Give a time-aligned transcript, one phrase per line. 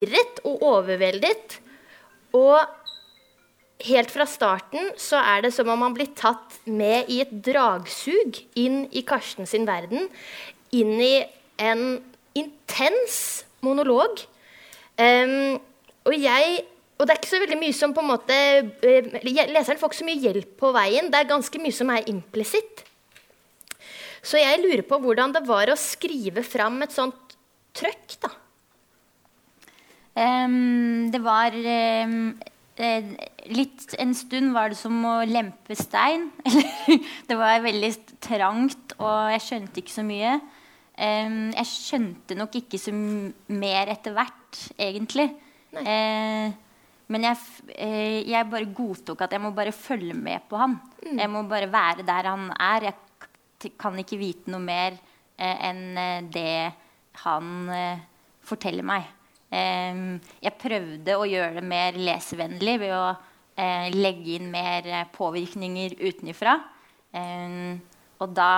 [0.00, 1.60] forvirret og overveldet.
[2.32, 2.60] Og
[3.84, 8.40] helt fra starten så er det som om han blir tatt med i et dragsug
[8.56, 10.08] inn i Karsten sin verden.
[10.72, 11.24] Inn i
[11.58, 12.00] en
[12.34, 14.24] intens monolog.
[14.96, 15.60] Um,
[16.04, 16.66] og jeg
[17.00, 18.34] og det er ikke så veldig mye som på en måte
[18.84, 21.08] uh, Leseren får ikke så mye hjelp på veien.
[21.08, 22.84] Det er ganske mye som er implisitt.
[24.20, 27.16] Så jeg lurer på hvordan det var å skrive fram et sånt
[27.72, 28.34] trøkk, da.
[30.18, 32.32] Um, det var um,
[33.54, 36.30] litt En stund var det som å lempe stein.
[37.28, 37.92] det var veldig
[38.22, 40.38] trangt, og jeg skjønte ikke så mye.
[41.00, 45.30] Um, jeg skjønte nok ikke så mer etter hvert, egentlig.
[45.70, 46.50] Uh,
[47.10, 47.38] men jeg,
[47.70, 50.76] uh, jeg, bare godtok at jeg må bare følge med på han.
[51.04, 51.14] Mm.
[51.22, 52.90] Jeg må bare være der han er.
[52.90, 56.72] Jeg kan ikke vite noe mer uh, enn det
[57.24, 57.48] han
[58.46, 59.08] forteller meg.
[59.50, 63.08] Jeg prøvde å gjøre det mer lesevennlig ved å
[63.96, 66.54] legge inn mer påvirkninger utenifra.
[68.20, 68.52] og da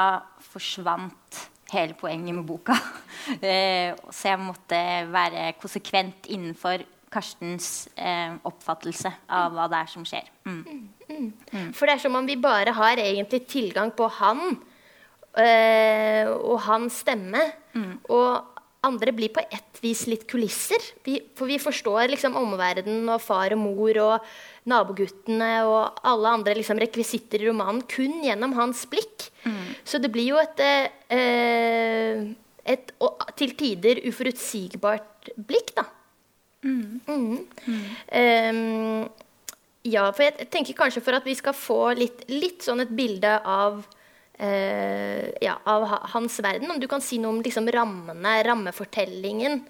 [0.52, 1.40] forsvant
[1.72, 2.76] hele poenget med boka.
[3.22, 4.78] Eh, så jeg måtte
[5.12, 6.82] være konsekvent innenfor
[7.12, 10.26] Karstens eh, oppfattelse av hva det er som skjer.
[10.42, 10.88] Mm.
[11.06, 11.28] Mm.
[11.52, 11.68] Mm.
[11.76, 14.40] For det er som om vi bare har egentlig tilgang på han
[15.38, 17.44] øh, og hans stemme.
[17.76, 17.92] Mm.
[18.10, 18.51] Og
[18.82, 20.82] andre blir på ett vis litt kulisser.
[21.06, 24.32] Vi, for vi forstår liksom omverdenen og far og mor og
[24.70, 29.28] naboguttene og alle andre liksom, rekvisitter i romanen kun gjennom hans blikk.
[29.46, 29.64] Mm.
[29.86, 30.62] Så det blir jo et,
[31.14, 32.26] eh,
[32.74, 35.86] et, og, til tider uforutsigbart blikk, da.
[36.62, 37.00] Mm.
[37.06, 37.38] Mm.
[37.66, 39.08] Um,
[39.82, 43.34] ja, for jeg tenker kanskje for at vi skal få litt, litt sånn et bilde
[43.42, 43.82] av
[44.42, 46.70] ja, av hans verden.
[46.72, 49.60] Om du kan si noe om liksom, rammene, rammefortellingen?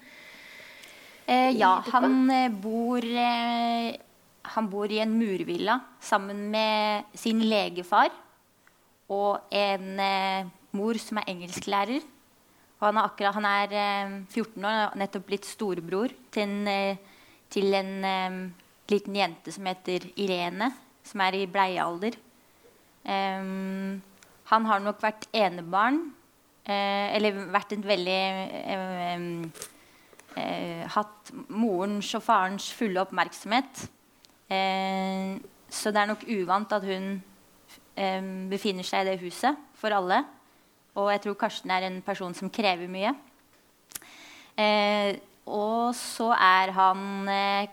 [1.27, 3.05] Uh, ja, han uh, bor
[4.43, 8.11] han bor i en murvilla sammen med sin legefar
[9.11, 12.03] og en eh, mor som er engelsklærer.
[12.79, 16.43] Og han er, akkurat, han er eh, 14 år og har nettopp blitt storebror til
[16.47, 17.19] en, eh,
[17.53, 18.39] til en eh,
[18.91, 20.71] liten jente som heter Irene,
[21.07, 22.19] som er i bleiealder.
[24.53, 25.99] Han har nok vært enebarn,
[26.65, 28.21] eh, eller vært en veldig
[28.73, 29.27] eh,
[30.93, 33.83] Hatt morens og farens fulle oppmerksomhet.
[34.49, 35.35] Eh,
[35.69, 37.05] så det er nok uvant at hun
[37.97, 40.23] eh, befinner seg i det huset for alle.
[40.97, 43.13] Og jeg tror Karsten er en person som krever mye.
[44.57, 45.17] Eh,
[45.49, 47.71] og så er han eh,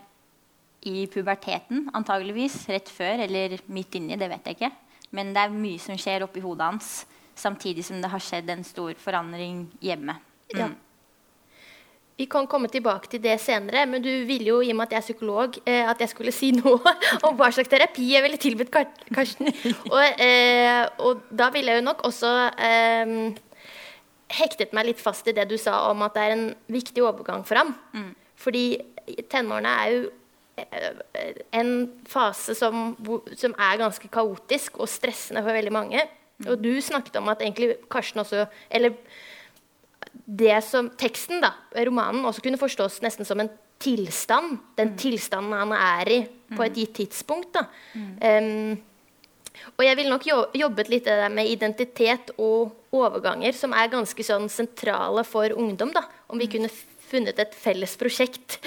[0.89, 2.63] i puberteten, antageligvis.
[2.71, 4.71] Rett før eller midt inni, det vet jeg ikke.
[5.15, 6.93] Men det er mye som skjer oppi hodet hans,
[7.35, 10.15] samtidig som det har skjedd en stor forandring hjemme.
[10.53, 10.59] Mm.
[10.59, 10.69] Ja.
[12.21, 14.91] Vi kan komme tilbake til det senere, men du ville jo, i og med at
[14.93, 16.93] jeg er psykolog, eh, at jeg skulle si noe
[17.25, 18.73] om hva slags terapi jeg ville tilbudt
[19.15, 19.49] Karsten.
[19.93, 23.15] Og, eh, og, da ville jeg jo nok også eh,
[24.37, 27.45] hektet meg litt fast i det du sa om at det er en viktig overgang
[27.47, 27.73] for ham.
[27.95, 28.11] Mm.
[28.41, 28.65] Fordi
[29.31, 30.09] tenårene er jo
[31.51, 31.71] en
[32.09, 32.93] fase som,
[33.37, 36.03] som, er ganske kaotisk og stressende for veldig mange.
[36.41, 36.51] Mm.
[36.51, 38.95] Og du snakket om at egentlig Karsten også Eller
[40.25, 41.53] det som teksten, da,
[41.85, 43.49] romanen, også kunne forstås nesten som en
[43.81, 44.59] tilstand.
[44.77, 44.97] Den mm.
[44.97, 46.79] tilstanden han er i på et mm.
[46.79, 47.53] gitt tidspunkt.
[47.55, 47.65] Da.
[47.95, 48.15] Mm.
[48.21, 48.81] Um,
[49.77, 55.23] og jeg vil nok jobbet litt med identitet og overganger, som er ganske sånn sentrale
[55.27, 55.93] for ungdom.
[55.95, 56.05] Da.
[56.31, 56.53] Om vi mm.
[56.55, 56.71] kunne
[57.11, 58.59] funnet et felles prosjekt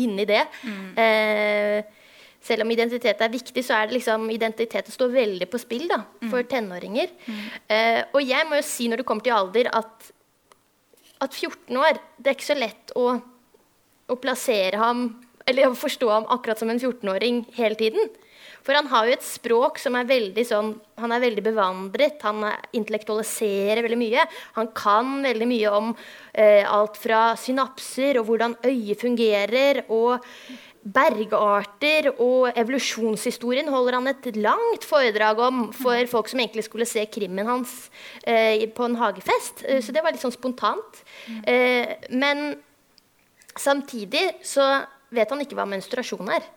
[0.00, 0.46] inni det.
[0.62, 0.86] Mm.
[0.96, 2.00] Uh,
[2.42, 6.00] selv om identitet er viktig, så er det liksom identiteten står veldig på spill da,
[6.30, 7.12] for tenåringer.
[7.68, 10.12] Uh, og jeg må jo si når det kommer til alder, at
[11.22, 13.06] at 14 år Det er ikke så lett å,
[14.10, 15.04] å plassere ham
[15.46, 18.12] eller å forstå ham akkurat som en 14-åring hele tiden.
[18.62, 22.20] For han har jo et språk som er veldig sånn Han er veldig bevandret.
[22.22, 22.44] Han
[22.78, 24.26] intellektualiserer veldig mye.
[24.58, 25.94] Han kan veldig mye om
[26.32, 29.82] eh, alt fra synapser og hvordan øyet fungerer.
[29.88, 30.22] og
[30.82, 37.04] bergarter og evolusjonshistorien holder han et langt foredrag om for folk som egentlig skulle se
[37.06, 37.86] krimmen hans
[38.26, 39.62] eh, på en hagefest.
[39.62, 41.04] Eh, så det var litt sånn spontant.
[41.46, 42.56] Eh, men
[43.54, 44.66] samtidig så
[45.14, 46.50] vet han ikke hva menstruasjon er.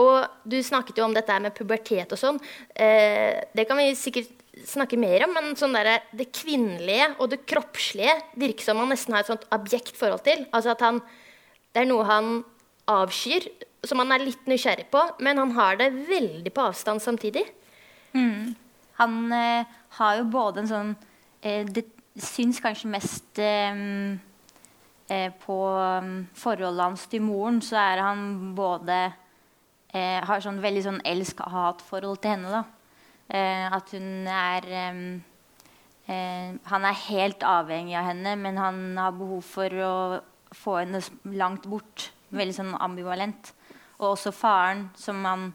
[0.00, 2.38] Og du snakket jo om dette med pubertet og sånn.
[2.72, 4.30] Eh, det kan vi sikkert
[4.68, 9.16] snakke mer om, men sånn der, det kvinnelige og det kroppslige virker som han nesten
[9.16, 10.44] har et sånt objekt forhold til.
[10.52, 11.00] Altså at han,
[11.72, 12.32] det er noe han
[12.90, 13.48] avskyr,
[13.86, 17.44] som han er litt nysgjerrig på, men han har det veldig på avstand samtidig.
[18.14, 18.52] Mm.
[19.00, 20.90] Han eh, har jo både en sånn
[21.40, 21.86] eh, Det
[22.20, 23.78] syns kanskje mest eh,
[25.08, 28.98] eh, på um, forholdet hans til moren, så er han både
[29.92, 32.64] eh, Har sånn veldig sånn elsk-hat-forhold til henne.
[33.28, 39.44] Eh, at hun er eh, Han er helt avhengig av henne, men han har behov
[39.46, 39.94] for å
[40.52, 41.00] få henne
[41.32, 42.10] langt bort.
[42.32, 43.52] Veldig sånn ambivalent.
[44.00, 45.52] Og også faren, som han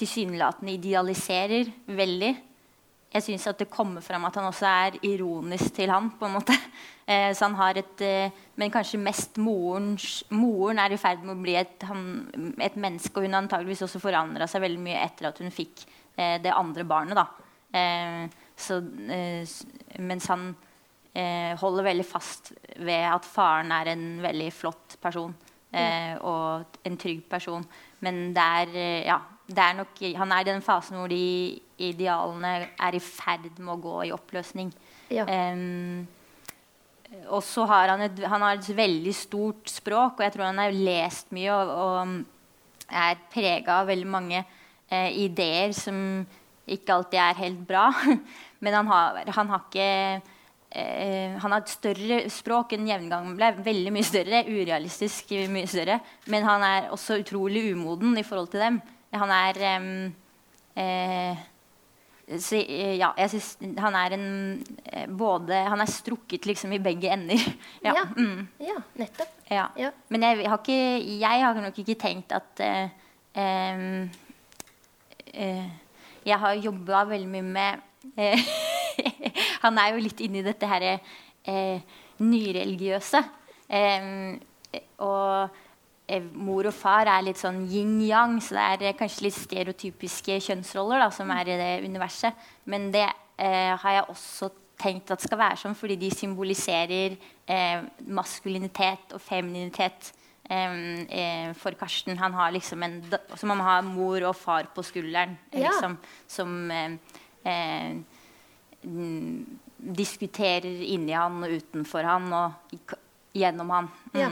[0.00, 2.34] tilsynelatende idealiserer veldig.
[3.10, 6.12] Jeg syns det kommer fram at han også er ironisk til han.
[6.18, 6.56] på en måte.
[7.10, 11.32] Eh, så han har et, eh, Men kanskje mest morens, moren er i ferd med
[11.34, 13.16] å bli et, han, et menneske.
[13.16, 15.82] Og hun har antageligvis også forandra seg veldig mye etter at hun fikk
[16.14, 17.18] eh, det andre barnet.
[17.18, 17.26] da.
[17.72, 18.78] Eh, så,
[19.10, 19.48] eh,
[19.98, 20.54] mens han
[21.14, 25.34] eh, holder veldig fast ved at faren er en veldig flott person.
[25.70, 27.62] og en trygg person.
[28.02, 28.70] Men det er,
[29.06, 33.50] ja, det er nok, han er i den fasen hvor de idealene er i ferd
[33.58, 34.72] med å gå i oppløsning.
[35.10, 35.26] Ja.
[35.26, 36.06] Um,
[37.26, 40.60] og så har han, et, han har et veldig stort språk, og jeg tror han
[40.62, 45.96] har lest mye og, og er prega av veldig mange eh, ideer som
[46.70, 47.88] ikke alltid er helt bra.
[48.62, 49.88] Men han har, han har ikke
[50.70, 53.52] eh, Han har et større språk enn jevngamle.
[53.66, 54.44] Veldig mye større.
[54.46, 55.98] Urealistisk mye større.
[56.30, 58.80] Men han er også utrolig umoden i forhold til dem.
[59.16, 59.62] Han er
[60.78, 61.46] eh,
[62.38, 64.26] så, eh, ja, jeg synes han er en
[64.86, 67.40] eh, både Han er strukket liksom i begge ender.
[67.86, 68.48] ja, ja, mm.
[68.60, 69.32] ja, nettopp.
[69.50, 69.66] Ja.
[70.08, 72.62] Men jeg har, ikke, jeg har nok ikke tenkt at
[73.34, 74.10] um,
[75.34, 75.66] uh,
[76.26, 77.82] Jeg har jobba veldig mye med
[78.14, 78.52] uh,
[79.64, 80.86] Han er jo litt inni dette her
[82.20, 83.24] nyreligiøse.
[83.70, 84.38] Um,
[85.00, 85.69] og Eh,
[86.34, 91.04] mor og far er litt sånn yin-yang, så det er eh, kanskje litt stereotypiske kjønnsroller
[91.04, 92.48] da, som er i det universet.
[92.70, 97.16] Men det eh, har jeg også tenkt at skal være sånn, fordi de symboliserer
[97.50, 100.12] eh, maskulinitet og femininitet
[100.48, 102.18] eh, eh, for Karsten.
[102.20, 102.98] Han har liksom en,
[103.36, 105.68] som han har mor og far på skulderen, ja.
[105.68, 105.98] liksom,
[106.30, 106.72] som
[110.00, 112.32] diskuterer inni han og utenfor han.
[112.32, 112.98] og
[113.36, 113.88] gjennom han.
[114.12, 114.20] Mm.
[114.20, 114.30] Ja.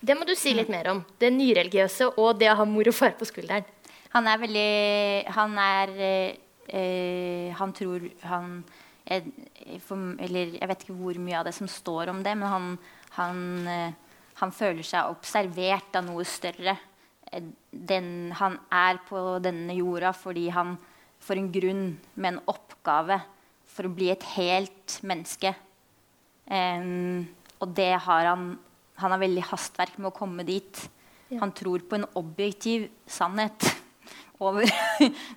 [0.00, 1.02] Det må du si litt mer om.
[1.20, 3.66] Det nyreligiøse og det å ha mor og far på skulderen.
[4.10, 4.70] Han er veldig
[5.36, 8.64] Han er øh, Han tror han
[9.06, 9.26] er,
[9.84, 12.68] for, Eller jeg vet ikke hvor mye av det som står om det, men han,
[13.16, 16.76] han, øh, han føler seg observert av noe større.
[17.30, 20.76] Eh, den, han er på denne jorda fordi han
[21.20, 23.20] får en grunn med en oppgave
[23.70, 25.54] for å bli et helt menneske.
[26.50, 27.28] Um,
[27.60, 28.50] og det har han
[29.00, 30.76] Han har veldig hastverk med å komme dit.
[31.30, 31.38] Ja.
[31.40, 33.64] Han tror på en objektiv sannhet
[34.44, 34.68] over,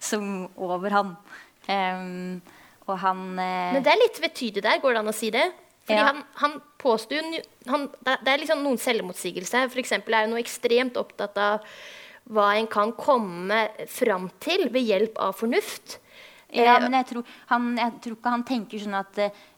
[0.03, 1.13] som over han.
[1.69, 2.41] Um,
[2.83, 5.45] og han uh, Men det er litt vetydig der, går det an å si det?
[5.87, 6.09] Fordi ja.
[6.09, 7.39] han, han påstår
[7.71, 9.71] han, Det er liksom noen selvmotsigelser.
[9.71, 9.95] F.eks.
[9.95, 11.63] er han ekstremt opptatt av
[12.31, 15.99] hva en kan komme fram til ved hjelp av fornuft.
[16.53, 19.52] Ja, men jeg tror, han, jeg tror ikke han tenker sånn at, eh, at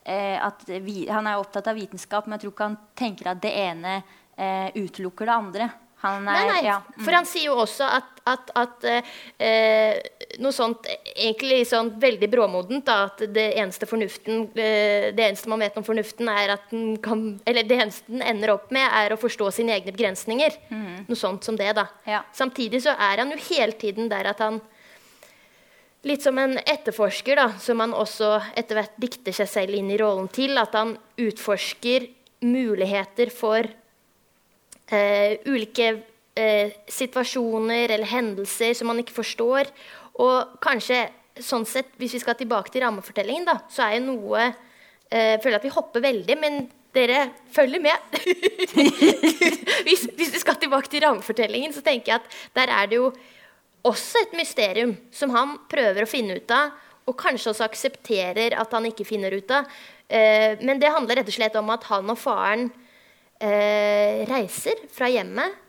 [0.85, 3.95] vi, Han er opptatt av vitenskap, men jeg tror ikke han tenker at det ene
[4.37, 5.69] eh, utelukker det andre.
[6.05, 6.59] Er, nei, nei.
[6.65, 7.01] Ja, mm.
[7.01, 8.83] For han sier jo også at, at, at
[9.41, 9.95] eh,
[10.43, 10.85] noe sånt
[11.15, 15.87] egentlig sånn veldig bråmodent da, At det eneste fornuften eh, Det eneste man vet om
[15.87, 19.49] fornuften, er at den kan Eller det eneste den ender opp med, er å forstå
[19.55, 20.59] sine egne begrensninger.
[20.69, 21.05] Mm.
[21.07, 21.87] Noe sånt som det, da.
[22.05, 22.21] Ja.
[22.35, 24.61] Samtidig så er han jo hele tiden der at han
[26.05, 29.99] litt som en etterforsker, da, som han også etter hvert dikter seg selv inn i
[29.99, 30.57] rollen til.
[30.61, 32.07] At han utforsker
[32.45, 35.89] muligheter for eh, ulike
[36.37, 39.71] eh, situasjoner eller hendelser som man ikke forstår.
[40.21, 41.07] Og kanskje
[41.41, 45.43] sånn sett, hvis vi skal tilbake til rammefortellingen, da, så er jo noe eh, Jeg
[45.43, 48.19] føler at vi hopper veldig, men dere følger med.
[49.87, 53.09] hvis, hvis vi skal tilbake til rammefortellingen, så tenker jeg at der er det jo
[53.85, 56.73] også et mysterium som han prøver å finne ut av,
[57.05, 59.69] og kanskje også aksepterer at han ikke finner ut av.
[60.07, 62.67] Eh, men det handler rett og slett om at han og faren
[63.37, 65.61] eh, reiser fra hjemmet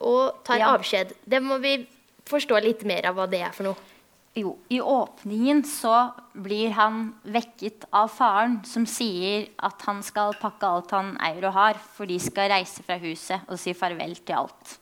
[0.00, 0.72] og tar ja.
[0.76, 1.12] avskjed.
[1.28, 1.80] Det må vi
[2.28, 3.94] forstå litt mer av hva det er for noe.
[4.38, 10.68] Jo, i åpningen så blir han vekket av faren, som sier at han skal pakke
[10.68, 14.38] alt han eier og har, for de skal reise fra huset og si farvel til
[14.38, 14.76] alt.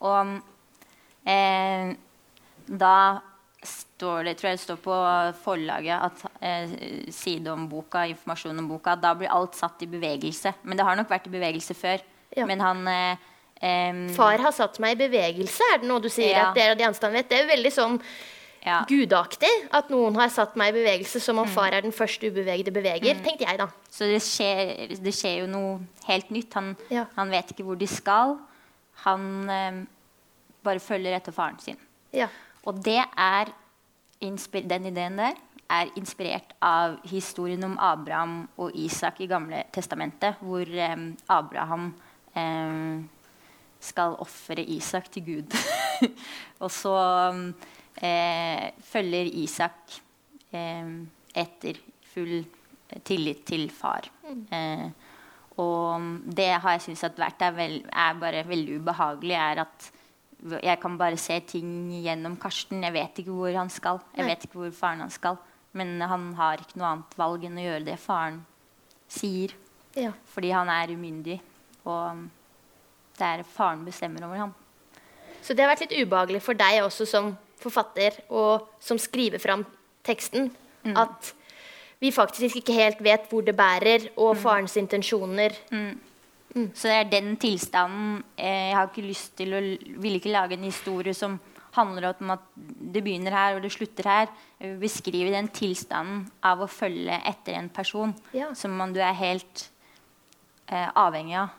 [0.00, 0.38] Og
[1.26, 1.94] Eh,
[2.70, 3.20] da
[3.62, 4.98] står det, tror jeg det står på
[5.44, 10.54] forlaget, at, eh, side om boka, informasjon om boka, da blir alt satt i bevegelse.
[10.64, 12.00] Men det har nok vært i bevegelse før.
[12.36, 12.46] Ja.
[12.46, 13.16] Men han eh,
[14.16, 16.30] Far har satt meg i bevegelse, er det noe du sier?
[16.32, 16.48] Ja.
[16.48, 17.28] at det er de eneste vet.
[17.28, 17.98] Det er jo veldig sånn
[18.64, 18.84] Ja.
[18.88, 22.72] gudaktig at noen har satt meg i bevegelse som om far er den første ubevegede
[22.72, 23.68] beveger, tenkte jeg da.
[23.90, 26.52] Så det skjer, det skjer jo noe helt nytt.
[26.54, 27.04] Han, Ja.
[27.16, 28.38] han vet ikke hvor de skal.
[29.04, 29.84] Han eh,
[30.64, 31.78] bare følger etter faren sin.
[32.14, 32.28] Ja.
[32.68, 33.52] Og det er
[34.20, 35.38] den ideen der
[35.70, 40.96] er inspirert av historien om Abraham og Isak i Gamle testamentet, hvor eh,
[41.30, 41.92] Abraham
[42.34, 43.04] eh,
[43.80, 45.56] skal ofre Isak til Gud.
[46.62, 46.96] og så
[48.02, 50.00] eh, følger Isak
[50.50, 51.78] etter
[52.10, 52.40] full
[53.06, 54.08] tillit til far.
[54.26, 54.90] Eh,
[55.60, 59.90] og det har jeg syntes at vært er, vel, er bare veldig ubehagelig, er at
[60.40, 62.82] jeg kan bare se ting gjennom Karsten.
[62.86, 64.00] Jeg vet ikke hvor han skal.
[64.16, 65.36] Jeg vet ikke hvor faren hans skal.
[65.76, 68.40] Men han har ikke noe annet valg enn å gjøre det faren
[69.10, 69.52] sier.
[69.94, 70.12] ja.
[70.32, 71.40] Fordi han er umyndig.
[71.84, 72.24] Og
[73.18, 74.54] det er faren bestemmer over ham.
[75.42, 79.64] Så det har vært litt ubehagelig for deg også som forfatter og som skriver fram
[80.04, 80.50] teksten,
[80.96, 81.34] at
[82.00, 85.52] vi faktisk ikke helt vet hvor det bærer, og farens intensjoner.
[86.74, 89.60] Så det er den tilstanden eh, Jeg har ikke lyst til å
[90.02, 91.38] Vil ikke lage en historie som
[91.76, 94.30] handler om at det begynner her og det slutter her.
[94.58, 98.48] Jeg vil beskrive den tilstanden av å følge etter en person Ja.
[98.58, 99.68] som man du er helt
[100.66, 101.52] eh, avhengig av,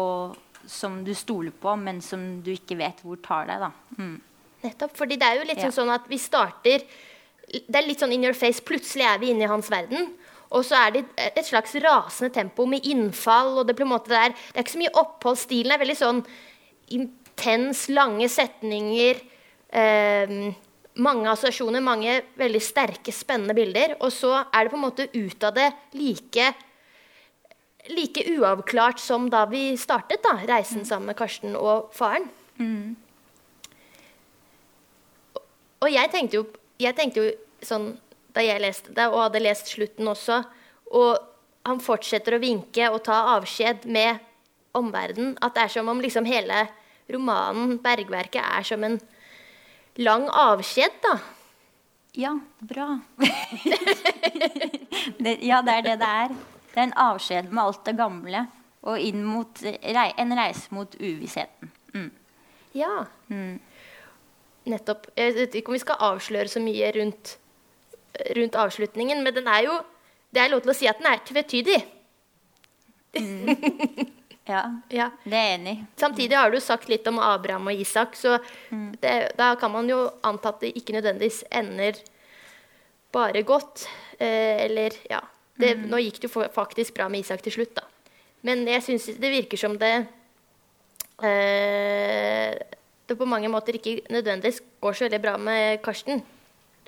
[0.00, 3.60] og som du stoler på, men som du ikke vet hvor tar deg.
[3.60, 3.70] da.
[3.98, 4.16] Mm.
[4.64, 5.68] Nettopp, fordi det er jo litt Ja.
[5.68, 6.82] sånn sånn at vi starter
[7.48, 8.60] Det er litt sånn in your face.
[8.60, 10.14] Plutselig er vi inne i hans verden.
[10.54, 13.58] Og så er det et slags rasende tempo med innfall.
[13.60, 15.40] og Det måte der, det er ikke så mye opphold.
[15.40, 16.22] Stilen er veldig sånn
[16.96, 19.20] intens, lange setninger.
[19.68, 20.38] Eh,
[20.98, 23.98] mange assosiasjoner, mange veldig sterke, spennende bilder.
[24.00, 26.54] Og så er det på en måte ut av det like
[27.88, 32.28] like uavklart som da vi startet da, reisen sammen med Karsten og faren.
[35.80, 36.44] Og jeg tenkte jo,
[36.80, 37.30] jeg tenkte jo
[37.64, 37.92] sånn
[38.34, 40.42] da jeg leste det, og hadde lest slutten også,
[40.94, 41.18] og
[41.68, 44.20] han fortsetter å vinke og ta avskjed med
[44.78, 46.66] omverdenen, at det er som om liksom hele
[47.12, 48.98] romanen, bergverket, er som en
[49.98, 51.16] lang avskjed, da.
[52.18, 52.98] Ja, bra.
[55.24, 56.38] det, ja, det er det det er.
[56.68, 58.46] Det er en avskjed med alt det gamle
[58.88, 61.72] og inn mot rei, en reise mot uvissheten.
[61.94, 62.10] Mm.
[62.78, 63.04] Ja.
[64.68, 65.08] Nettopp.
[65.18, 67.36] Jeg vet ikke om vi skal avsløre så mye rundt,
[68.36, 69.78] rundt avslutningen, men den er jo
[70.34, 71.78] Det er lov til å si at den er tvetydig.
[74.48, 75.10] Ja, Ja.
[75.24, 75.80] det er jeg enig i.
[76.00, 78.38] Samtidig har du sagt litt om Abraham og Isak, så
[79.00, 81.98] det, da kan man jo anta at det ikke nødvendigvis ender
[83.12, 83.84] bare godt.
[84.18, 85.20] Eh, eller, ja.
[85.58, 87.84] Det, Nå gikk det jo faktisk bra med Isak til slutt, da.
[88.46, 89.92] Men jeg syns det virker som det
[91.24, 92.54] eh,
[93.08, 96.22] Det på mange måter ikke nødvendigvis går så veldig bra med Karsten.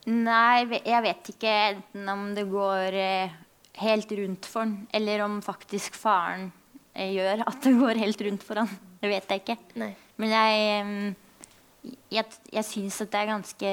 [0.08, 3.34] Nei, jeg vet ikke enten om det går eh,
[3.82, 6.48] helt rundt for han, eller om faktisk faren
[6.94, 8.70] eh, gjør at det går helt rundt for han.
[9.00, 9.58] Det vet jeg ikke.
[9.80, 9.92] Nei.
[10.20, 11.26] Men jeg eh,
[12.12, 13.70] Jeg, jeg syns at det er ganske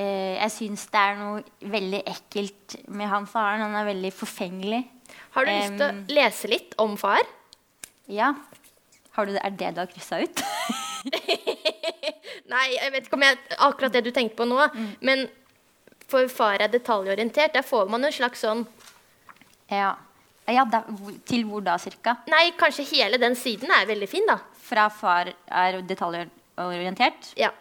[0.00, 3.60] Jeg syns det er noe veldig ekkelt med han faren.
[3.66, 4.80] Han er veldig forfengelig.
[5.34, 7.20] Har du lyst til å lese litt om far?
[8.08, 8.32] Ja.
[9.12, 10.40] Har du det, er det det du har kryssa ut?
[12.50, 14.58] Nei, jeg vet ikke om jeg, akkurat det du tenkte på nå.
[15.06, 15.28] Men
[16.10, 17.54] for far er detaljorientert.
[17.54, 18.64] Der får man en slags sånn
[19.70, 19.94] ja.
[20.50, 20.82] ja da,
[21.28, 22.18] til hvor da, cirka?
[22.30, 24.40] Nei, kanskje hele den siden er veldig fin, da.
[24.66, 27.32] Fra far er detaljorientert?
[27.38, 27.52] Ja.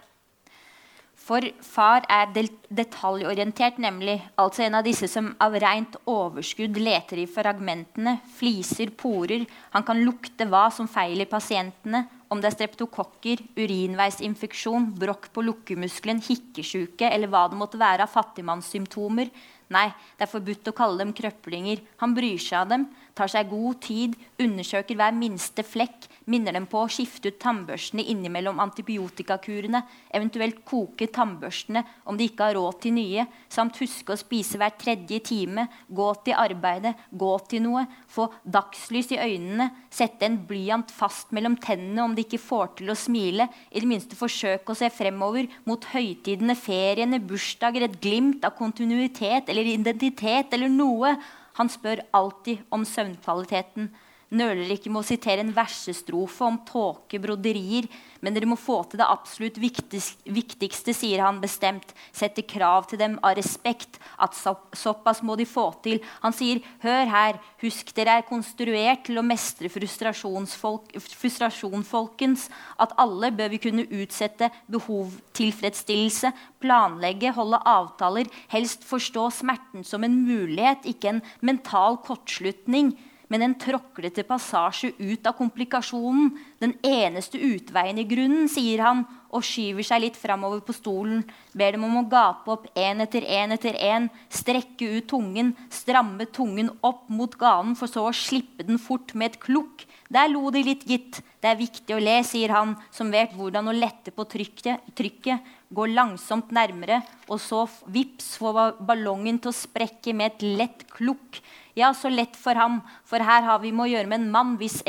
[1.30, 4.18] For far er detaljorientert, nemlig.
[4.42, 9.46] Altså en av disse som av rent overskudd leter i fragmentene, fliser, porer.
[9.76, 12.08] Han kan lukte hva som feiler pasientene.
[12.30, 18.14] Om det er streptokokker, urinveisinfeksjon, brokk på lukkemuskelen, hikkesjuke eller hva det måtte være av
[18.14, 19.32] fattigmannssymptomer.
[19.74, 21.82] Nei, det er forbudt å kalle dem krøplinger.
[22.04, 22.86] Han bryr seg av dem,
[23.20, 28.06] tar seg god tid, undersøker hver minste flekk, minner dem på å skifte ut tannbørstene
[28.14, 29.82] innimellom antibiotikakurene,
[30.16, 34.76] eventuelt koke tannbørstene om de ikke har råd til nye, samt huske å spise hver
[34.80, 40.94] tredje time, gå til arbeidet, gå til noe, få dagslys i øynene, sette en blyant
[40.94, 44.80] fast mellom tennene om de ikke får til å smile, i det minste forsøke å
[44.80, 51.16] se fremover mot høytidene, feriene, bursdager, et glimt av kontinuitet eller identitet eller noe.
[51.60, 53.90] Han spør alltid om søvnkvaliteten.
[54.30, 57.88] Nøler ikke med å sitere en versestrofe om tåke, broderier,
[58.22, 61.96] men dere må få til det absolutt viktigste, sier han bestemt.
[62.14, 63.98] Setter krav til dem av respekt.
[64.22, 65.98] At så, såpass må de få til.
[66.22, 72.50] Han sier, hør her, husk dere er konstruert til å mestre frustrasjonfolkens.
[72.78, 76.30] At alle bør vi kunne utsette behov, tilfredsstillelse,
[76.62, 82.94] planlegge, holde avtaler, helst forstå smerten som en mulighet, ikke en mental kortslutning
[83.30, 86.32] men en tråklete passasje ut av komplikasjonen.
[86.62, 91.22] Den eneste utveien i grunnen, sier han og skyver seg litt framover på stolen.
[91.54, 96.26] Ber dem om å gape opp én etter én etter én, strekke ut tungen, stramme
[96.34, 99.86] tungen opp mot ganen, for så å slippe den fort med et klukk.
[100.10, 101.22] Der lo de litt, gitt.
[101.40, 104.90] Det er viktig å le, sier han, som vet hvordan å lette på trykket.
[104.98, 110.86] trykket gå langsomt nærmere, og så vips får ballongen til å sprekke med et lett
[110.90, 111.38] klukk.
[111.80, 114.56] Ja, så lett for ham, for her har vi med å gjøre med en mann
[114.60, 114.82] hvis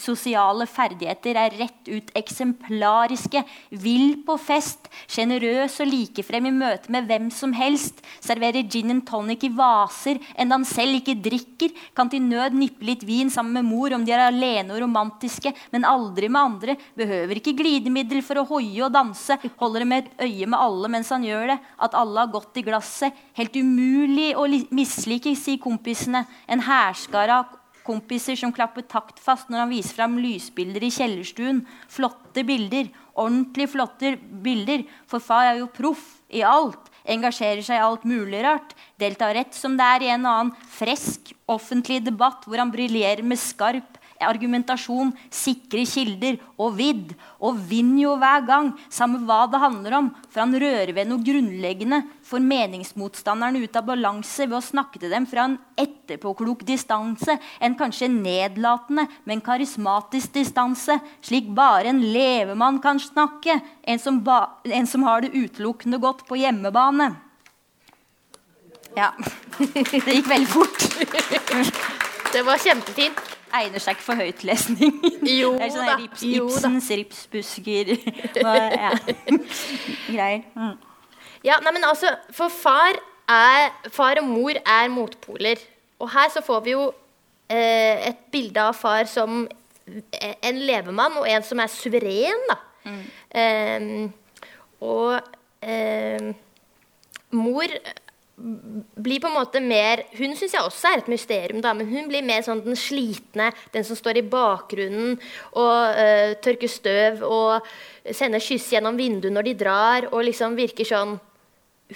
[0.00, 3.42] sosiale ferdigheter er rett ut eksemplariske,
[3.82, 9.04] vill på fest, sjenerøs og likefrem i møte med hvem som helst, serverer gin and
[9.06, 13.60] tonic i vaser, enda han selv ikke drikker, kan til nød nippe litt vin sammen
[13.60, 18.24] med mor om de er alene og romantiske, men aldri med andre, behøver ikke glidemiddel
[18.26, 21.60] for å hoie og danse, holder med et øye med alle mens han gjør det,
[21.86, 27.58] at alle har gått i glasset, helt umulig å mislike, sier kompisene, en hærskare av
[27.86, 31.62] kompiser som klapper taktfast når han viser fram lysbilder i kjellerstuen.
[31.90, 32.90] Flotte bilder.
[33.18, 34.86] Ordentlig flotte bilder.
[35.10, 36.90] For far er jo proff i alt.
[37.02, 38.76] Engasjerer seg i alt mulig rart.
[39.00, 43.40] Deltar rett som det er i en annen fresk offentlig debatt hvor han briljerer med
[43.42, 47.12] skarp argumentasjon, sikre kilder og vidd.
[47.42, 50.10] Og vinner jo hver gang, samme hva det handler om.
[50.30, 52.02] For han rører ved noe grunnleggende.
[52.32, 57.34] Får meningsmotstanderne ut av balanse ved å snakke til dem fra en etterpåklok distanse.
[57.60, 60.96] En kanskje nedlatende, men karismatisk distanse.
[61.20, 63.58] Slik bare en levemann kan snakke.
[63.84, 64.22] En som,
[64.64, 67.10] en som har det utelukkende godt på hjemmebane.
[68.96, 69.12] Ja.
[69.92, 70.88] Det gikk veldig fort.
[72.32, 73.20] Det var kjempefint
[73.52, 74.94] egner seg ikke for høytlesning.
[75.28, 78.94] Jo det er sånn rips, Ibsens ripsbusker ja.
[80.14, 80.48] Greier.
[80.56, 80.74] Mm.
[81.46, 82.98] Ja, nei, men altså, for far,
[83.30, 85.62] er, far og mor er motpoler.
[86.02, 86.86] Og her så får vi jo
[87.50, 89.44] eh, et bilde av far som
[89.86, 92.58] en levemann og en som er suveren, da.
[92.82, 93.02] Mm.
[93.42, 94.46] Eh,
[94.82, 95.18] og
[95.62, 96.32] eh,
[97.38, 97.74] mor
[98.42, 102.08] blir på en måte mer Hun syns jeg også er et mysterium, da, men hun
[102.10, 105.18] blir mer sånn den slitne, den som står i bakgrunnen
[105.52, 107.68] og uh, tørker støv og
[108.10, 111.14] sender kyss gjennom vinduet når de drar, og liksom virker sånn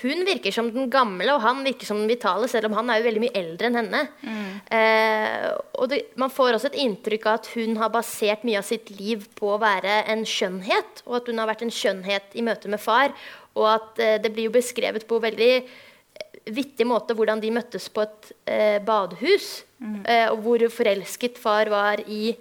[0.02, 3.00] hun virker som den gamle, og han virker som den vitale, selv om han er
[3.00, 4.02] jo veldig mye eldre enn henne.
[4.22, 4.52] Mm.
[4.78, 5.48] Eh,
[5.80, 8.92] og det, Man får også et inntrykk av at hun har basert mye av sitt
[8.98, 12.72] liv på å være en skjønnhet, og at hun har vært en skjønnhet i møte
[12.72, 13.14] med far.
[13.56, 15.52] Og at eh, det blir jo beskrevet på veldig
[16.54, 19.64] vittig måte hvordan de møttes på et eh, badehus.
[19.78, 20.00] Mm.
[20.04, 22.34] Eh, og hvor forelsket far var i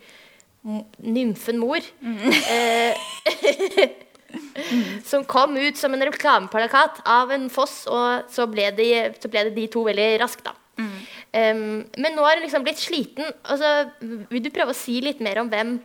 [1.05, 1.83] nymfen mor.
[2.01, 2.25] Mm.
[5.09, 9.47] Som kom ut som en reklameplakat av en foss, og så ble, det, så ble
[9.49, 10.55] det de to veldig raskt, da.
[10.75, 10.95] Mm.
[11.35, 11.59] Um,
[12.03, 13.27] men nå har hun liksom blitt sliten.
[13.43, 13.89] Altså,
[14.31, 15.77] vil du prøve å si litt mer om hvem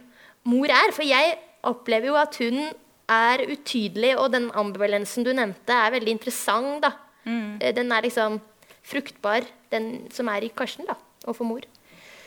[0.51, 0.95] mor er?
[0.97, 1.37] For jeg
[1.67, 2.63] opplever jo at hun
[3.11, 6.87] er utydelig, og den ambivalensen du nevnte, er veldig interessant.
[6.87, 6.95] da.
[7.27, 7.59] Mm.
[7.61, 8.41] Eh, den er liksom
[8.87, 11.67] fruktbar, den som er i Karsten, da, og for mor.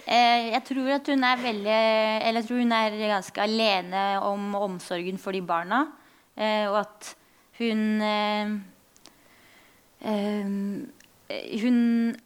[0.04, 1.76] Eh, jeg tror at hun er veldig
[2.28, 5.86] Eller jeg tror hun er ganske alene om omsorgen for de barna.
[6.34, 7.14] Eh, og at
[7.60, 8.58] hun eh,
[10.02, 10.54] eh
[11.34, 11.78] hun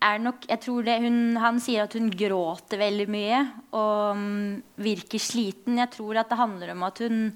[0.04, 3.38] er nok jeg tror det, hun, Han sier at hun gråter veldig mye
[3.78, 5.78] og um, virker sliten.
[5.80, 7.30] Jeg tror at det handler om at hun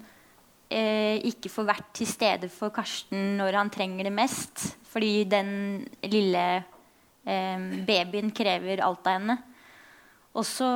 [0.72, 4.66] ikke får vært til stede for Karsten når han trenger det mest.
[4.92, 5.50] Fordi den
[6.04, 6.44] lille
[7.24, 9.38] eh, babyen krever alt av henne.
[10.36, 10.68] Og så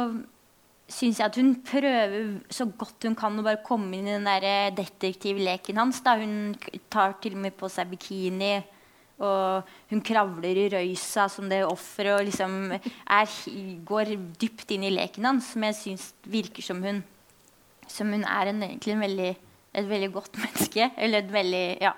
[0.87, 2.14] syns jeg at hun prøver
[2.53, 6.01] så godt hun kan å bare komme inn i den der eh, detektivleken hans.
[6.05, 6.14] Da.
[6.20, 6.55] Hun
[6.92, 8.55] tar til og med på seg bikini.
[9.16, 13.37] Og hun kravler i røysa som det offeret og liksom er,
[13.88, 17.05] går dypt inn i leken hans, som jeg syns virker som hun
[17.88, 19.29] Som hun er en, egentlig en veldig,
[19.79, 20.90] et veldig godt menneske.
[20.96, 21.94] Eller et veldig Ja.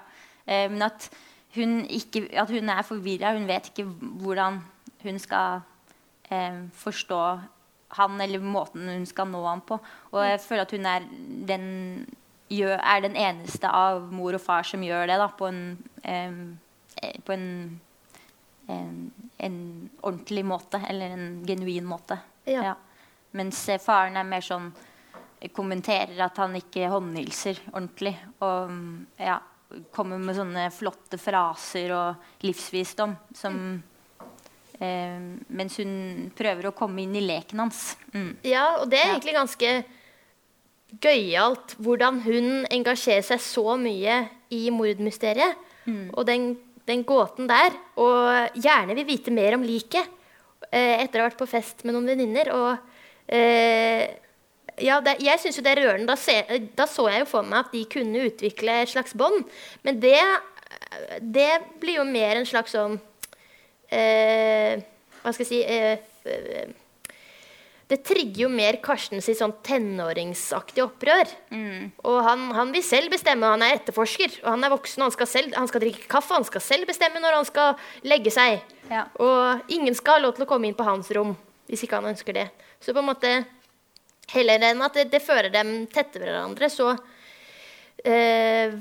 [0.47, 1.11] Eh, men at
[1.57, 3.33] hun, ikke, at hun er forvirra.
[3.37, 3.89] Hun vet ikke
[4.23, 4.61] hvordan
[5.03, 5.61] hun skal
[6.31, 7.23] eh, forstå
[7.97, 9.79] han eller måten hun skal nå ham på.
[10.13, 11.07] Og jeg føler at hun er
[11.49, 11.69] den,
[12.51, 15.63] er den eneste av mor og far som gjør det da, på en,
[16.03, 17.49] eh, på en,
[18.69, 18.93] en,
[19.39, 19.59] en
[20.03, 20.83] ordentlig måte.
[20.89, 22.21] Eller en genuin måte.
[22.49, 22.73] Ja.
[22.73, 22.77] Ja.
[23.37, 24.71] Mens eh, faren er mer sånn
[25.55, 28.17] kommenterer at han ikke håndhilser ordentlig.
[28.43, 28.91] Og mm,
[29.23, 29.39] ja,
[29.95, 33.88] kommer med sånne flotte fraser og livsvisdom som eh,
[34.79, 35.93] Mens hun
[36.39, 37.97] prøver å komme inn i leken hans.
[38.13, 38.37] Mm.
[38.47, 39.73] Ja, og det er egentlig ganske
[41.03, 44.23] gøyalt hvordan hun engasjerer seg så mye
[44.55, 45.59] i mordmysteriet.
[45.89, 46.09] Mm.
[46.15, 46.53] Og den,
[46.89, 47.75] den, gåten der.
[48.01, 50.07] Og gjerne vil vite mer om liket
[50.71, 52.53] eh, etter å ha vært på fest med noen venninner.
[52.57, 54.07] Og eh,
[54.85, 56.09] ja, det, jeg syns jo det er rørende.
[56.11, 56.41] Da, se,
[56.77, 59.45] da, så jeg jo for meg at de kunne utvikle et slags bånd.
[59.87, 60.21] Men det,
[61.21, 61.51] det,
[61.83, 63.05] blir jo mer en slags sånn eh,
[63.89, 66.73] Hva skal jeg si eh,
[67.89, 71.31] Det trigger jo mer Karsten sitt sånn tenåringsaktige opprør.
[71.49, 71.91] Mm.
[72.05, 73.49] Og han, han, vil selv bestemme.
[73.49, 75.07] Han er etterforsker, og han er voksen.
[75.07, 78.33] Han skal, selv, han skal drikke kaffe, han skal selv bestemme når han skal legge
[78.35, 78.61] seg.
[78.93, 79.07] Ja.
[79.25, 81.37] Og ingen skal ha lov til å komme inn på hans rom
[81.69, 82.49] hvis ikke han ønsker det.
[82.81, 83.33] Så på en måte
[84.29, 86.91] Heller enn at det, det fører dem tettere hverandre, så
[88.05, 88.75] eh,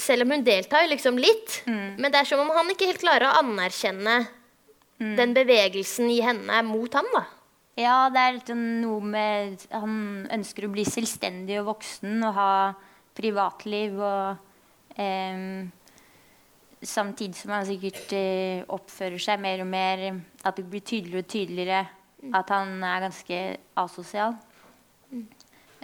[0.00, 2.00] Selv om hun deltar liksom litt, mm.
[2.00, 4.22] men det er som om han ikke helt klarer å anerkjenne
[5.00, 5.14] mm.
[5.18, 7.08] den bevegelsen i henne mot ham.
[7.14, 7.24] da.
[7.80, 9.94] Ja, det er litt noe med Han
[10.30, 12.50] ønsker å bli selvstendig og voksen og ha
[13.18, 15.64] privatliv og eh,
[16.84, 20.02] Samtidig som han sikkert eh, oppfører seg mer og mer
[20.44, 21.80] At det blir tydeligere og tydeligere
[22.22, 22.34] mm.
[22.36, 23.38] at han er ganske
[23.80, 24.36] asosial.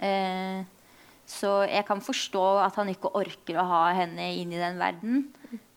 [0.01, 0.61] Eh,
[1.31, 5.23] så jeg kan forstå at han ikke orker å ha henne inn i den verden.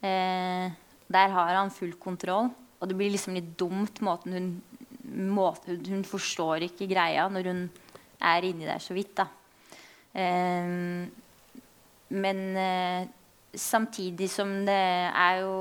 [0.03, 0.73] Eh,
[1.15, 2.51] der har han full kontroll.
[2.81, 4.49] Og det blir liksom litt dumt måten hun
[5.05, 7.61] måten, Hun forstår ikke greia når hun
[8.25, 9.29] er inni der så vidt, da.
[10.17, 11.05] Eh,
[12.15, 13.07] men eh,
[13.55, 15.55] samtidig som det er jo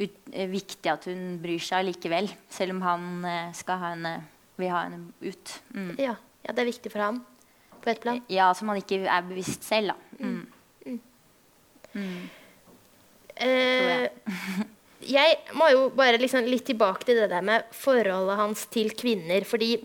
[0.00, 2.32] ut, eh, viktig at hun bryr seg likevel.
[2.48, 4.16] Selv om han eh, skal ha henne,
[4.56, 5.56] vil ha henne ut.
[5.76, 5.94] Mm.
[6.00, 6.16] Ja.
[6.46, 7.24] Ja, det er viktig for ham
[7.86, 8.22] på et plan?
[8.32, 10.24] Ja, som han ikke er bevisst selv, da.
[10.24, 10.42] Mm.
[10.86, 10.98] Mm.
[11.94, 12.24] mm.
[13.36, 14.08] Eh,
[15.06, 19.44] jeg må jo bare liksom litt tilbake til det der med forholdet hans til kvinner.
[19.48, 19.76] Fordi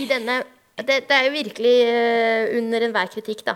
[0.00, 0.42] i denne
[0.74, 3.52] Det, det er jo virkelig uh, under enhver kritikk, da.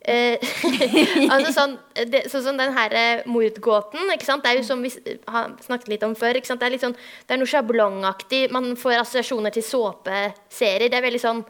[0.00, 0.40] Eh,
[1.32, 1.74] altså sånn,
[2.08, 2.94] det, sånn som den her
[3.28, 4.08] mordgåten.
[4.14, 4.44] ikke sant?
[4.44, 4.88] Det er jo som vi
[5.28, 6.38] har snakket litt om før.
[6.40, 6.62] ikke sant?
[6.62, 8.46] Det er litt sånn, det er noe sjablongaktig.
[8.54, 10.88] Man får assosiasjoner til såpeserier.
[10.88, 11.44] Det er veldig sånn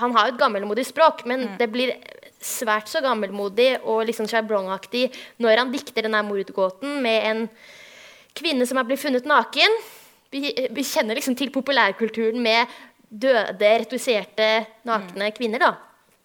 [0.00, 1.56] han har jo et gammelmodig språk, men mm.
[1.60, 1.94] det blir
[2.44, 5.06] svært så gammelmodig og liksom sjablongaktig
[5.42, 7.44] når han dikter denne mordgåten med en
[8.36, 9.78] kvinne som er blitt funnet naken.
[10.34, 12.70] Vi, vi kjenner liksom til populærkulturen med
[13.08, 14.48] døde, retuserte,
[14.88, 15.34] nakne mm.
[15.36, 15.62] kvinner.
[15.62, 15.72] da.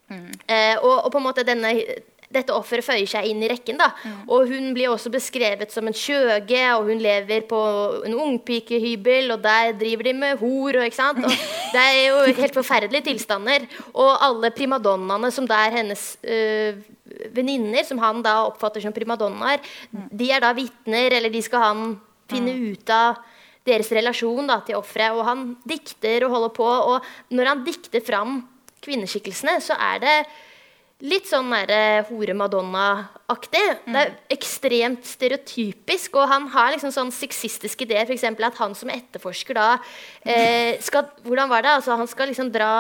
[0.10, 0.30] Mm.
[0.48, 1.76] Eh, og, og, på en måte denne
[2.30, 3.80] dette offeret føyer seg inn i rekken.
[3.80, 3.90] da.
[4.04, 4.18] Mm.
[4.30, 7.60] Og hun blir også beskrevet som en skjøge, og hun lever på
[8.06, 10.78] en ungpikehybel, og der driver de med hor.
[10.78, 11.24] Og, ikke sant?
[11.26, 11.34] Og
[11.74, 13.66] det er jo helt forferdelige tilstander.
[13.96, 16.78] Og alle primadonnaene som da er hennes øh,
[17.34, 20.06] venninner, som han da oppfatter som primadonnaer, mm.
[20.22, 21.88] de er da vitner, eller de skal han
[22.30, 22.68] finne mm.
[22.76, 23.24] ut av
[23.66, 25.18] deres relasjon da, til offeret.
[25.18, 26.70] Og han dikter og holder på.
[26.94, 28.38] Og når han dikter fram
[28.86, 30.16] kvinneskikkelsene, så er det
[31.00, 33.66] litt sånn uh, hore-madonna-aktig.
[33.86, 33.94] Mm.
[33.94, 38.04] Det er ekstremt stereotypisk, og han har liksom sånn sexistiske ideer.
[38.10, 38.26] F.eks.
[38.28, 39.70] at han som etterforsker da
[40.24, 41.76] eh, skal Hvordan var det?
[41.80, 42.72] Altså, han skal liksom dra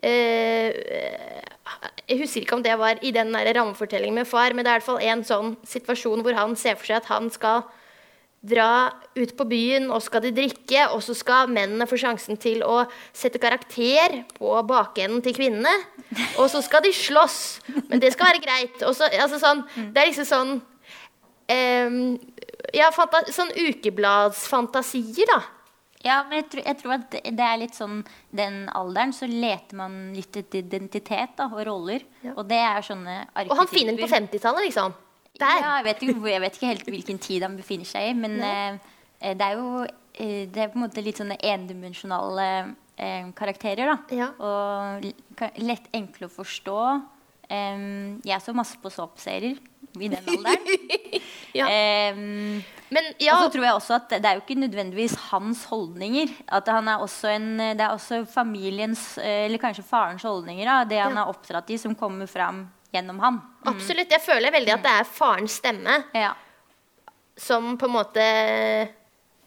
[0.00, 0.72] eh,
[2.06, 4.80] Jeg husker ikke om det var i den rammefortellingen med far, men det er i
[4.80, 7.66] hvert fall en sånn situasjon hvor han ser for seg at han skal
[8.46, 10.86] dra ut på byen, og skal de drikke.
[10.94, 12.84] Og så skal mennene få sjansen til å
[13.16, 15.72] sette karakter på bakenden til kvinnene.
[16.40, 17.40] Og så skal de slåss.
[17.90, 18.80] Men det skal være greit.
[18.80, 20.56] Så, altså sånn, det er liksom sånn
[21.50, 22.00] um,
[22.74, 25.42] Ja, sånn ukebladsfantasier, da.
[26.06, 28.02] Ja, men jeg tror, jeg tror, at det er litt sånn
[28.36, 32.04] den alderen så leter man litt etter identitet da, og roller.
[32.22, 32.36] Ja.
[32.36, 33.50] Og det er sånne arketyper.
[33.50, 34.94] Og han finner den på 50-tallet, liksom?
[35.40, 35.60] Der.
[35.60, 38.38] Ja, jeg vet, ikke, jeg vet, ikke, helt hvilken tid han befinner seg i, men
[38.40, 38.78] eh,
[39.20, 42.48] eh, det er jo eh, det er på en måte litt sånne endimensjonale
[42.96, 43.92] eh, karakterer.
[43.92, 44.16] da.
[44.16, 44.30] Ja.
[44.40, 46.80] Og lett enkle å forstå.
[47.46, 49.60] Um, jeg så masse på såpeserier
[50.02, 50.64] i den alderen.
[51.60, 51.68] ja.
[52.16, 52.56] um,
[52.90, 53.36] Men, ja.
[53.36, 56.32] Og så tror jeg også at det er jo ikke nødvendigvis hans holdninger.
[56.58, 60.98] At han er også en, Det er også familiens, eller kanskje farens holdninger, da, det
[61.04, 63.40] han er oppdratt i, som kommer fram gjennom han.
[63.40, 63.72] Mm.
[63.72, 64.12] Absolutt.
[64.12, 66.34] Jeg føler veldig at det er farens stemme ja.
[67.38, 68.28] som på en måte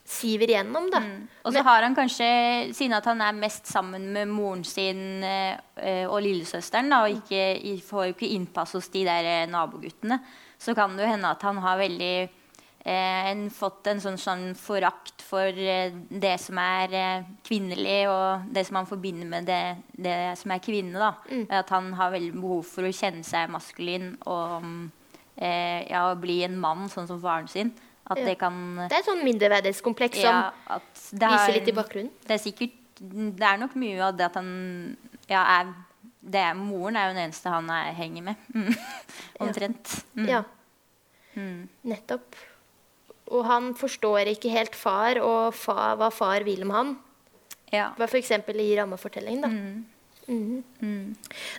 [0.10, 1.04] siver gjennom, da.
[1.06, 1.28] Mm.
[1.45, 2.30] Og så har han kanskje,
[2.73, 7.75] siden at han er mest sammen med moren sin øh, og lillesøsteren, da, og ikke,
[7.86, 10.17] får jo ikke innpass hos de der eh, naboguttene,
[10.60, 12.13] så kan det jo hende at han har veldig
[12.91, 18.63] en fått en sånn, sånn forakt for eh, det som er eh, kvinnelig, og det
[18.67, 19.60] som han forbinder med det,
[19.97, 20.97] det som er kvinne.
[20.99, 21.12] da.
[21.30, 21.45] Mm.
[21.60, 24.63] At han har veldig behov for å kjenne seg maskulin og
[25.38, 27.73] eh, ja, bli en mann, sånn som faren sin.
[28.10, 28.25] At Ja.
[28.25, 28.56] det kan
[28.88, 32.10] Det er et sånn mindreverdighetskompleks som ja, som har- viser litt i bakgrunnen.
[32.25, 34.97] Det er sikkert Det er nok mye av det at han
[35.30, 35.73] ja, er,
[36.21, 38.36] det er, Moren er jo den eneste han er, henger med.
[38.54, 38.73] Mm.
[39.45, 39.93] Omtrent.
[40.17, 40.25] Mm.
[40.28, 40.41] Ja.
[41.86, 42.36] Nettopp.
[43.30, 46.98] Og han forstår ikke helt far og fa, hva far vil med han.
[47.74, 47.92] Ja.
[47.98, 48.32] Hva f.eks.
[48.34, 49.46] i rammefortellingen.
[49.46, 49.50] da.
[50.30, 51.15] Mhm.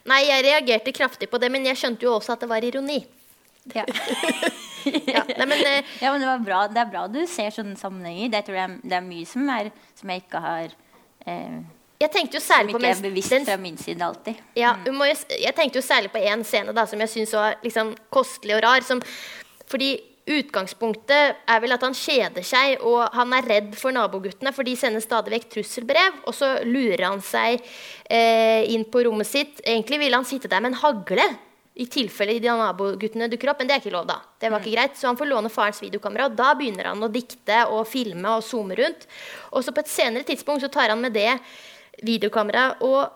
[0.07, 3.03] Nei, jeg reagerte kraftig på det, men jeg skjønte jo også at det var ironi.
[3.75, 3.87] Ja.
[4.81, 6.61] Ja, nei, men eh, ja, men det, var bra.
[6.73, 8.31] det er bra du ser sånne sammenhenger.
[8.33, 10.73] Det tror jeg det er mye som, er, som jeg ikke har
[11.29, 11.59] eh,
[12.01, 14.39] jeg tenkte jo Som særlig ikke er bevisst den fra min side alltid.
[14.57, 17.93] Ja, må jeg tenkte jo særlig på én scene da, som jeg syns var liksom
[18.09, 18.87] kostelig og rar.
[18.87, 19.03] Som,
[19.69, 19.91] fordi
[20.39, 24.77] utgangspunktet er vel at han kjeder seg, og han er redd for naboguttene, for de
[24.79, 26.21] sender stadig vekk trusselbrev.
[26.31, 27.61] Og så lurer han seg
[28.11, 29.61] eh, inn på rommet sitt.
[29.65, 31.27] Egentlig ville han sitte der med en hagle.
[31.81, 34.19] I tilfelle de naboguttene dukker opp, men det er ikke lov, da.
[34.43, 37.09] Det var ikke greit, Så han får låne farens videokamera, og da begynner han å
[37.13, 39.07] dikte og filme og zoome rundt.
[39.55, 41.31] Og så på et senere tidspunkt så tar han med det
[42.05, 43.09] videokameraet og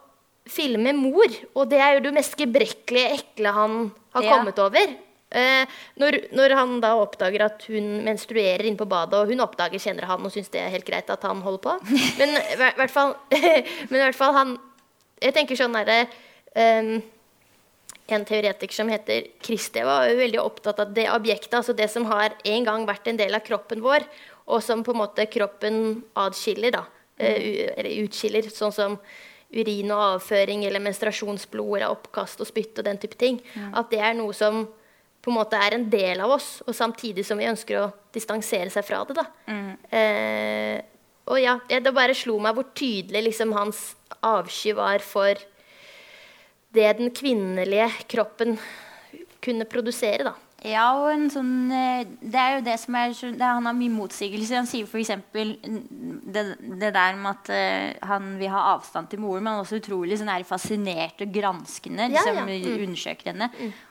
[0.48, 1.28] filmer mor.
[1.56, 3.76] Og det er jo det mest gebrekkelige, ekle han
[4.14, 4.30] har Ja.
[4.38, 4.96] kommet over.
[5.34, 9.82] Eh, når, når han da oppdager at hun menstruerer inne på badet, og hun oppdager
[9.82, 11.72] kjenner han og syns det er helt greit at han holder på
[12.20, 13.16] Men i hvert fall,
[13.88, 14.54] men i hvert fall han
[15.18, 16.04] Jeg tenker sånn derre
[16.54, 17.00] um,
[18.14, 22.34] en teoretiker som heter Kristi, var veldig opptatt av det objektet, altså det som har
[22.44, 24.04] en gang vært en del av kroppen vår,
[24.44, 25.78] og som på en måte kroppen
[26.20, 26.82] adskiller, da.
[27.16, 28.98] eh, eller utskiller, sånn som
[29.54, 33.40] urin og avføring eller menstruasjonsblod eller oppkast og spytt og den type ting.
[33.72, 34.66] At det er noe som
[35.24, 38.68] på en måte er en del av oss, og samtidig som vi ønsker å distansere
[38.72, 39.16] seg fra det.
[39.16, 39.24] da.
[39.96, 40.82] Eh,
[41.32, 43.80] og ja, det, det bare slo meg hvor tydelig liksom hans
[44.20, 45.40] avsky var for
[46.74, 48.58] det den kvinnelige kroppen
[49.44, 50.34] kunne produsere, da.
[50.64, 53.76] Ja, og en sånn eh, Det er jo det som er det er Han har
[53.76, 54.62] mye motsigelser.
[54.62, 55.12] Han sier f.eks.
[56.34, 56.44] Det,
[56.80, 59.80] det der med at eh, han vil ha avstand til moren, men han er også
[59.82, 62.08] utrolig sånn er fascinert og granskende.
[62.14, 62.46] Liksom, ja.
[62.48, 62.84] Mm.
[62.88, 63.50] Undersøker henne.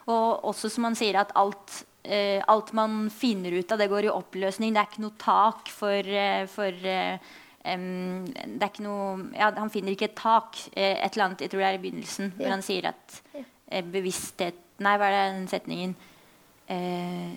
[0.10, 1.76] Og også som han sier, at alt,
[2.10, 4.74] uh, alt man finner ut av, det går i oppløsning.
[4.74, 7.36] Det er ikke noe tak for, uh, for uh,
[7.70, 10.58] um, det er ikke noe ja, Han finner ikke et tak.
[10.74, 13.22] et eller annet, Jeg tror det er i begynnelsen, hvor han sier at
[13.94, 15.94] bevissthet Nei, hva er den setningen?
[16.70, 17.34] Eh,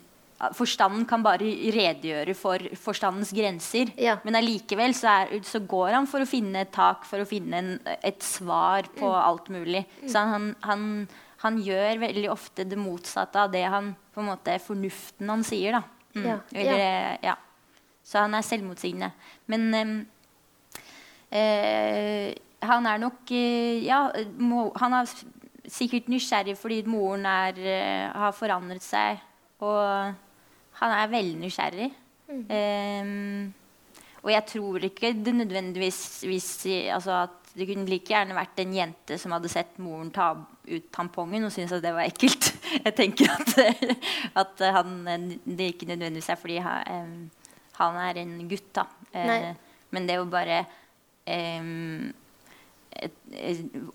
[0.53, 3.89] forstanden kan bare redegjøre for forstandens grenser.
[3.97, 4.19] Ja.
[4.25, 7.57] Men allikevel så, er, så går han for å finne et tak, for å finne
[7.63, 7.71] en,
[8.05, 9.23] et svar på Mm.
[9.23, 9.85] alt mulig.
[10.07, 11.09] Så han, han,
[11.43, 15.73] han gjør veldig ofte det motsatte av det han på en måte fornuften han sier.
[15.73, 15.83] da.
[16.17, 16.27] Mm.
[16.27, 17.35] Ja, Eller, ja.
[18.05, 19.11] Så han er selvmotsigende.
[19.49, 19.95] Men em,
[21.33, 22.35] eh,
[22.67, 25.25] han er nok eh, Ja, må, han s-
[25.73, 29.23] sikkert nysgjerrig fordi moren er, eh, har forandret seg.
[29.65, 30.15] Og
[30.81, 31.91] han er veldig nysgjerrig.
[32.29, 33.55] Em,
[34.25, 36.49] og jeg tror ikke det nødvendigvis hvis,
[36.91, 40.33] altså at det kunne like gjerne vært en jente som hadde sett moren ta
[40.67, 42.51] ut tampongen og syntes at det var ekkelt.
[42.85, 43.55] Jeg tenker at,
[44.43, 45.07] at han,
[45.47, 48.85] det ikke nødvendigvis er fordi han, um, han er en gutt, da.
[49.15, 49.55] Uh,
[49.95, 50.65] men det å bare
[51.25, 52.26] em, et, et,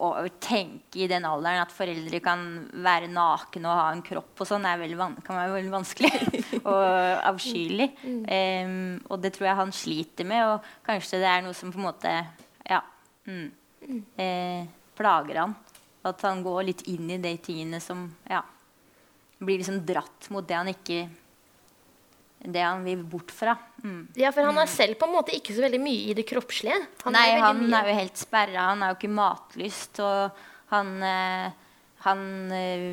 [0.01, 0.09] å
[0.43, 2.43] tenke i den alderen at foreldre kan
[2.83, 6.11] være nakne og ha en kropp og sånn, kan være veldig vanskelig
[6.71, 6.85] og
[7.31, 7.89] avskyelig.
[8.05, 11.81] Um, og det tror jeg han sliter med, og kanskje det er noe som på
[11.81, 12.13] en måte
[12.67, 12.81] ja,
[13.27, 13.47] mm,
[14.21, 15.57] eh, plager han.
[16.07, 18.41] At han går litt inn i de tingene som ja,
[19.41, 21.05] blir liksom dratt mot det han ikke
[22.43, 23.55] det han vil bort fra.
[23.83, 24.07] Mm.
[24.17, 26.79] Ja, for han er selv på en måte ikke så veldig mye i det kroppslige.
[27.05, 28.67] Han Nei, er han mye er jo helt sperra.
[28.71, 30.01] Han er jo ikke matlyst.
[30.01, 32.23] Og han, eh, han
[32.57, 32.85] eh,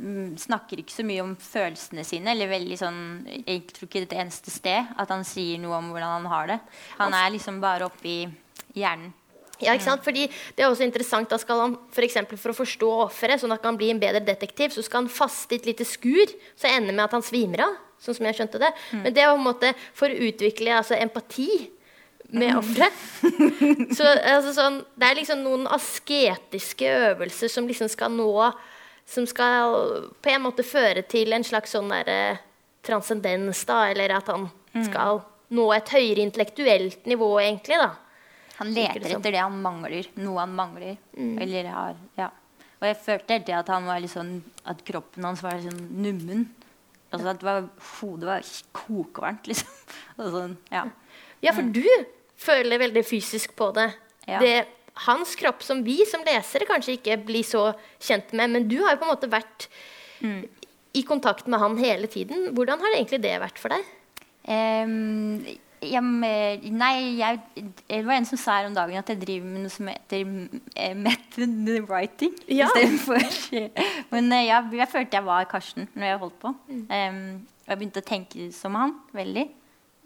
[0.00, 2.32] mm, snakker ikke så mye om følelsene sine.
[2.32, 3.00] Eller veldig sånn
[3.42, 6.60] Jeg tror ikke et eneste sted at han sier noe om hvordan han har det.
[7.00, 8.22] Han er liksom bare oppi
[8.78, 9.12] hjernen.
[9.62, 10.04] Ja, ikke sant?
[10.06, 13.62] Fordi det er også interessant, da skal han for, for å forstå offeret, sånn at
[13.62, 16.70] han kan bli en bedre detektiv, så skal han faste i et lite skur, så
[16.70, 17.78] ender det med at han svimer av.
[18.02, 18.72] Sånn som jeg skjønte det.
[19.04, 21.48] Men det er på en måte for å utvikle altså, empati
[22.32, 23.02] med offeret.
[23.96, 28.32] Så altså, sånn, det er liksom noen asketiske øvelser som liksom skal nå
[29.06, 29.76] Som skal
[30.22, 32.38] på en måte føre til en slags sånn derre
[32.86, 34.46] transcendens, da, eller at han
[34.86, 35.20] skal
[35.52, 37.90] nå et høyere intellektuelt nivå, egentlig, da.
[38.62, 40.08] Han leter etter det han mangler.
[40.22, 40.96] Noe han mangler.
[41.16, 42.30] Eller har Ja.
[42.82, 44.32] Og jeg følte hele tida at han var litt sånn
[44.66, 46.48] At kroppen hans var litt sånn nummen.
[47.12, 47.66] Altså at det var,
[48.00, 49.80] hodet var kokevarmt, liksom.
[50.32, 50.86] Sånn, ja.
[51.44, 51.84] Ja, for du
[52.40, 53.90] føler veldig fysisk på det.
[54.24, 54.38] Ja.
[54.40, 54.54] det.
[55.04, 57.66] Hans kropp som vi som lesere kanskje ikke blir så
[58.00, 59.68] kjent med, men du har jo på en måte vært
[60.96, 62.50] i kontakt med han hele tiden.
[62.56, 63.86] Hvordan har egentlig det vært for deg?
[64.52, 65.44] Ehm,
[66.00, 67.40] me- nei, jeg,
[67.88, 70.20] det var en som sa her om dagen at jeg driver med noe som heter
[70.76, 72.34] eh, method writing.
[72.48, 72.68] Ja.
[74.12, 76.52] Men ja, jeg, følte jeg var Karsten når jeg holdt på.
[76.68, 76.84] Mm.
[76.90, 77.20] Um,
[77.66, 79.46] jeg begynte å tenke som han veldig.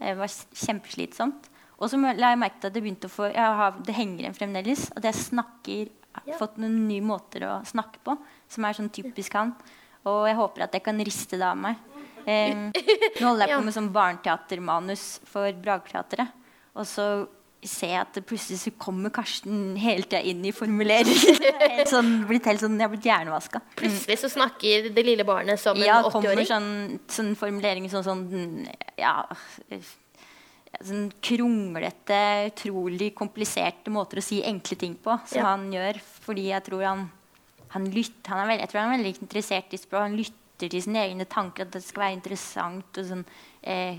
[0.00, 1.50] Det var kjempeslitsomt.
[1.76, 4.22] Og så la jeg merke til at det begynte å få jeg har, Det henger
[4.24, 4.86] igjen fremdeles.
[4.96, 6.36] At jeg snakker har Ja.
[6.40, 8.14] fått noen nye måter å snakke på
[8.48, 9.50] som er sånn typisk han.
[10.06, 11.76] Og jeg håper at jeg kan riste det av meg.
[12.26, 16.32] Ehm, nå holder jeg på med sånn barneteatermanus for Brageteatret.
[16.76, 17.06] Og så
[17.66, 21.40] ser jeg at det plutselig så kommer Karsten hele tida inn i formuleringer.
[21.90, 23.60] Sånn, blitt helt sånn, jeg har blitt hjernevaska.
[23.80, 26.48] Plutselig så snakker det lille barnet som Ja, en det kommer 80-åring.
[26.50, 28.22] sånn, sånn formuleringer sånn sånn
[29.00, 29.16] Ja
[29.70, 29.82] eh,
[30.84, 32.20] sånn kronglete,
[32.52, 35.44] utrolig kompliserte måter å si enkle ting på, som Ja.
[35.54, 35.98] han gjør.
[36.26, 37.06] Fordi jeg tror han,
[37.72, 40.02] han lytter han er veldig, Jeg tror han er veldig interessert i språk.
[40.06, 43.24] Han lytter til sine egne tanker, at det skal være interessant og sånn
[43.62, 43.98] eh,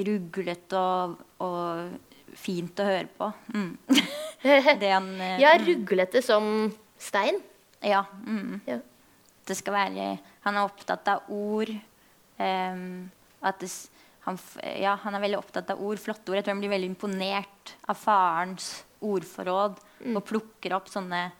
[0.00, 3.30] ruglete og, og fint å høre på.
[3.54, 3.72] Mm.
[4.46, 7.40] Han eh, Ja, ruglete som stein.
[7.82, 8.60] ja, mm.
[8.66, 8.78] Ja.
[9.46, 11.72] Det skal være Han er opptatt av ord.
[12.38, 13.10] ehm,
[13.42, 13.70] at det,
[14.24, 14.36] han,
[14.78, 16.36] ja, han er veldig opptatt av ord, flotte ord.
[16.36, 19.78] Jeg tror han blir veldig imponert av farens ordforråd
[20.14, 21.30] og plukker opp sånne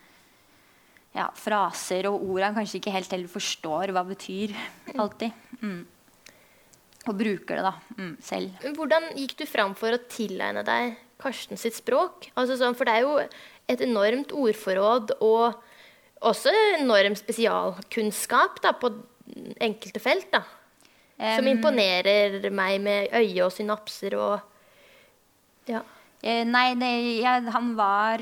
[1.16, 4.54] ja, fraser og ord han kanskje ikke helt heller forstår hva betyr
[4.94, 5.34] alltid.
[5.60, 5.80] Mm.
[7.08, 8.66] Og bruker det da mm, selv.
[8.76, 12.28] Hvordan gikk du fram for å tilegne deg Karsten sitt språk?
[12.38, 13.16] Altså sånn, for det er jo
[13.70, 15.58] et enormt ordforråd og
[16.30, 18.92] også enorm spesialkunnskap da, på
[19.62, 20.28] enkelte felt.
[20.34, 20.44] da.
[21.36, 24.38] Som imponerer meg med øye og synapser og
[25.68, 25.82] Ja.
[26.20, 26.88] Eh, nei, det,
[27.22, 28.20] jeg, han var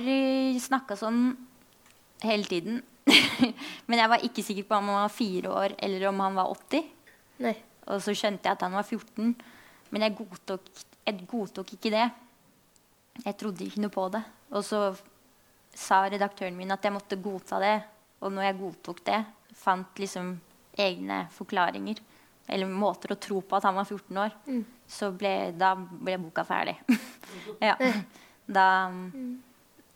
[0.62, 1.22] snakka sånn
[2.24, 2.82] hele tiden.
[3.88, 6.54] Men jeg var ikke sikker på om han var fire år eller om han var
[6.54, 6.88] 80.
[7.44, 7.54] Nei.
[7.88, 9.36] Og så skjønte jeg at han var 14.
[9.94, 10.66] Men jeg godtok,
[11.06, 12.08] jeg godtok ikke det.
[13.24, 14.22] Jeg trodde ikke noe på det.
[14.52, 14.82] Og så
[15.78, 17.76] sa redaktøren min at jeg måtte godta det.
[18.20, 19.22] Og når jeg godtok det,
[19.56, 20.34] fant liksom
[20.78, 22.00] egne forklaringer
[22.48, 24.36] eller måter å tro på at han var 14 år,
[24.88, 26.78] så ble, da ble boka ferdig.
[27.68, 27.74] ja.
[28.48, 28.68] Da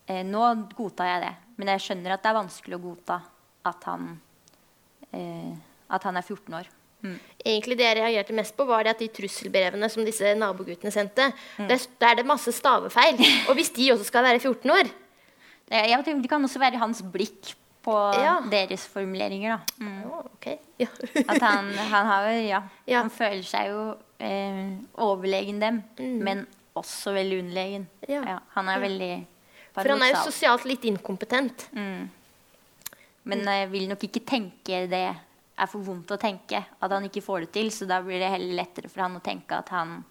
[0.05, 0.43] eh, Nå
[0.77, 1.33] godtar jeg det.
[1.63, 3.21] Men jeg skjønner at det er vanskelig å godta
[3.71, 4.09] at han,
[5.15, 5.53] eh,
[5.95, 6.71] at han er 14 år.
[7.03, 7.15] Mm.
[7.45, 11.29] Egentlig det jeg reagerte mest på, var det at de trusselbrevene som disse naboguttene sendte,
[11.59, 11.69] Mm.
[11.71, 13.19] der, der er det masse stavefeil.
[13.49, 14.91] Og hvis de også skal være 14 år
[15.73, 18.41] Det, jeg tenker, det kan også være hans blikk på Ja.
[18.51, 19.57] deres formuleringer.
[19.57, 19.85] Da.
[19.87, 20.03] Mm.
[20.11, 20.57] Oh, okay.
[20.79, 20.87] Ja.
[21.31, 22.61] At han, han, har ja,
[22.99, 23.85] han føler seg jo
[24.21, 25.83] eh, overlegen dem,
[26.23, 26.45] men
[26.77, 27.87] også veldig underlegen.
[28.09, 28.27] Mm.
[28.27, 28.39] Ja.
[28.55, 29.13] han er veldig
[29.73, 31.67] For han er jo sosialt litt inkompetent.
[31.73, 32.11] Mm.
[33.25, 35.05] Men jeg vil nok ikke tenke det
[35.63, 37.71] er for vondt å tenke at han ikke får det til.
[37.71, 40.05] Så da blir det heller lettere for han å tenke at han,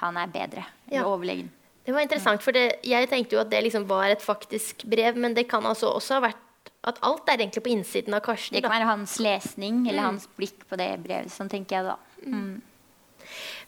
[0.00, 0.64] han er bedre.
[0.92, 1.04] Ja.
[1.04, 1.50] Overlegen.
[1.84, 5.16] Det var interessant, for det, jeg tenkte jo at det liksom var et faktisk brev,
[5.16, 6.44] men det kan altså også ha vært
[6.84, 8.54] at alt er egentlig på innsiden av Karsten.
[8.54, 8.76] Det kan Da.
[8.78, 10.08] være hans lesning eller Mm.
[10.10, 11.32] hans blikk på det brevet.
[11.32, 11.96] Sånn tenker jeg da.
[12.26, 12.60] Mm.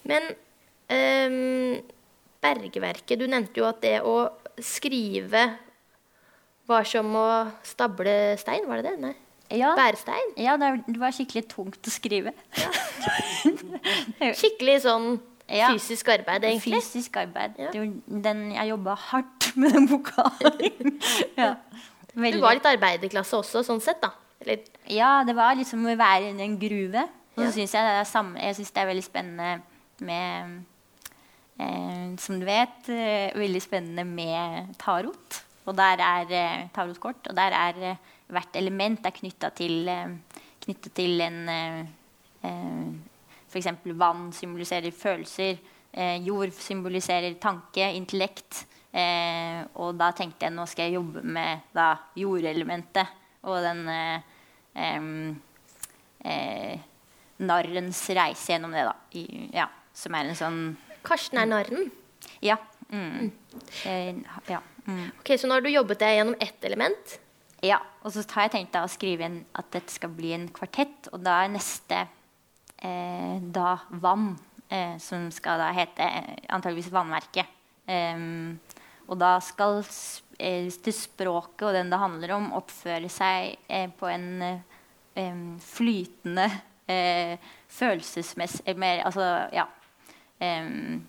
[0.04, 0.22] Men
[0.90, 1.82] um,
[2.42, 4.30] bergverket Du nevnte jo at det å
[4.62, 5.44] skrive
[6.70, 7.26] var som å
[7.66, 9.00] stable stein, var det det?
[9.00, 9.14] Nei.
[9.50, 10.28] Ja, Bærestein?
[10.38, 12.30] ja det, var skikkelig tungt å skrive.
[14.40, 15.08] Skikkelig sånn
[15.50, 15.72] Ja.
[15.74, 16.78] fysisk arbeid, egentlig.
[16.78, 17.56] Fysisk arbeid.
[17.58, 17.70] Ja.
[18.06, 20.28] Den, jeg jobba hardt med den boka.
[21.40, 21.56] ja.
[22.14, 24.12] Du var litt arbeiderklasse også, sånn sett, da.
[24.40, 27.02] Eller, ja, det var liksom å være i en gruve.
[27.34, 27.50] Og så Ja.
[27.56, 29.50] syns jeg det er samme Jeg synes det er veldig spennende
[30.06, 30.64] med
[32.20, 35.40] Som du vet, eh, veldig spennende med tarot.
[35.68, 37.30] Og der er eh, tarotkort.
[37.30, 41.84] Og der er eh, hvert element er knytta til, eh, til en eh,
[42.44, 42.90] eh,
[43.50, 43.68] F.eks.
[43.98, 45.58] vann symboliserer følelser.
[45.92, 48.66] Eh, jord symboliserer tanke, intellekt.
[48.92, 53.06] Eh, og da tenkte jeg nå skal jeg jobbe med da, jordelementet
[53.46, 54.40] og den eh,
[56.26, 56.86] eh,
[57.40, 58.94] narrens reise gjennom det, da.
[59.14, 60.62] I, ja, som er en sånn
[61.06, 61.90] Karsten er narren.
[62.44, 62.56] Ja.
[62.90, 63.30] Mm.
[63.86, 64.14] Eh,
[64.50, 64.60] ja.
[64.86, 65.10] Mm.
[65.20, 67.18] Ok, Så nå har du jobbet deg gjennom ett element.
[67.62, 71.10] Ja, og så har jeg tenkt å skrive inn at dette skal bli en kvartett,
[71.12, 72.06] og da er neste
[72.80, 74.32] eh, da vann,
[74.72, 77.58] eh, som skal da hete eh, antageligvis Vannverket.
[77.90, 78.56] Um,
[79.10, 79.80] og da skal
[80.38, 86.46] eh, det språket og den det handler om, oppføre seg eh, på en eh, flytende
[86.88, 87.36] eh,
[87.68, 89.66] følelsesmessig mer, Altså, ja.
[90.40, 91.08] En,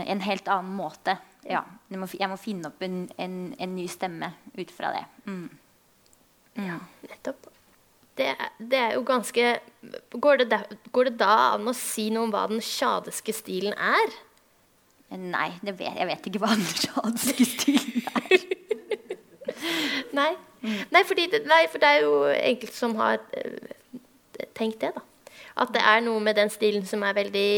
[0.00, 1.16] en helt annen måte.
[1.48, 1.64] Ja.
[1.90, 5.04] Jeg må, jeg må finne opp en, en, en ny stemme ut fra det.
[5.26, 5.48] Mm.
[6.60, 6.78] Ja,
[7.08, 7.48] nettopp.
[8.16, 8.28] Det,
[8.58, 9.54] det er jo ganske
[10.20, 10.58] går det, da,
[10.92, 14.18] går det da an å si noe om hva den sjadiske stilen er?
[15.12, 18.44] Nei, det vet, jeg vet ikke hva den sjadiske stilen er.
[20.18, 20.32] Nei.
[20.62, 23.72] Nei, fordi det, nei, for det er jo enkelte som har eh,
[24.54, 25.02] tenkt det, da.
[25.60, 27.48] At det er noe med den stilen som er veldig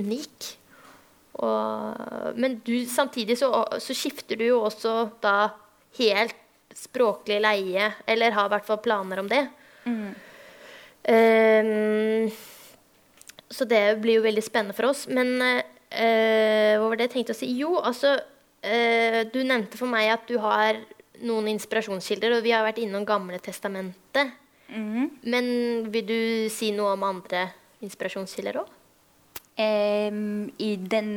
[0.00, 0.52] unik.
[1.38, 5.52] Og, men du, samtidig så, så skifter du jo også da
[5.98, 6.36] helt
[6.78, 9.44] språklig leie, eller har i hvert fall planer om det.
[11.08, 12.28] Ehm,
[13.50, 15.06] så det blir jo veldig spennende for oss.
[15.10, 17.50] Men uh, hva var det jeg tenkte å si?
[17.58, 20.80] Jo, altså uh, Du nevnte for meg at du har
[21.24, 24.36] noen inspirasjonskilder, og vi har vært innom Gamle testamentet.
[24.68, 25.46] Men
[25.92, 26.20] vil du
[26.52, 27.46] si noe om andre
[27.84, 28.74] inspirasjonskilder òg?
[29.58, 30.52] Um,
[30.86, 31.08] den,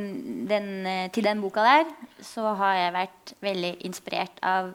[0.50, 1.84] den, eh, til den boka der
[2.26, 4.72] så har jeg vært veldig inspirert av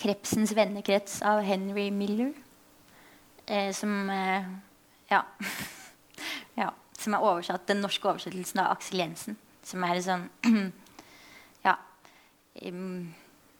[0.00, 2.32] Krepsens vennekrets av Henry Miller.
[3.46, 4.48] Eh, som eh,
[5.10, 5.20] ja.
[6.62, 6.70] ja.
[6.98, 9.36] Som er oversatt, den norske oversettelsen av Aksel Jensen.
[9.66, 10.28] Som er sånn
[11.66, 11.76] ja,
[12.64, 13.10] um,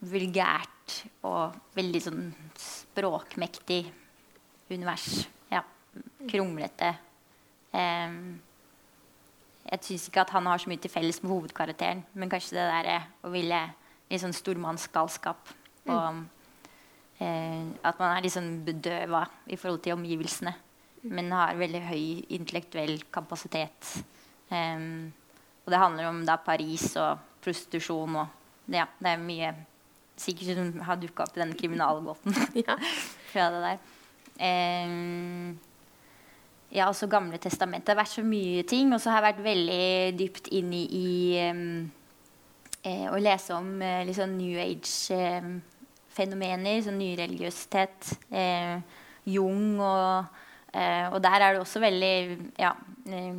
[0.01, 0.82] vulgært
[1.27, 2.23] og veldig sånn
[2.59, 3.83] språkmektig
[4.73, 5.25] univers.
[5.53, 5.63] Ja.
[6.29, 6.95] Kronglete.
[7.73, 8.41] Um,
[9.63, 12.69] jeg syns ikke at han har så mye til felles med hovedkarakteren, men kanskje det
[12.69, 13.61] der å ville
[14.11, 15.53] litt sånn stormannsgalskap.
[15.93, 16.23] Og
[17.23, 20.53] eh, at man er litt sånn bedøva i forhold til omgivelsene,
[21.15, 23.95] men har veldig høy intellektuell kapasitet.
[24.51, 25.13] Um,
[25.63, 29.53] og det handler om da Paris og prostitusjon og ja, det er mye
[30.17, 32.33] sikkert som har dukka opp i denne kriminalgåten
[32.67, 32.77] Ja.
[33.33, 33.79] fra det der.
[34.43, 35.59] Em,
[36.73, 37.87] ja, også Gamle testamentet.
[37.87, 38.93] Det har vært så mye ting.
[38.95, 41.91] Og så har jeg vært veldig dypt inn i, i em,
[42.85, 46.83] eh, å lese om eh, litt sånn New Age-fenomener.
[46.87, 48.13] sånn nyreligiøsitet.
[48.33, 48.77] Eh,
[49.33, 50.25] Jung og
[50.75, 52.73] eh, Og der er det også veldig ja,
[53.07, 53.35] eh,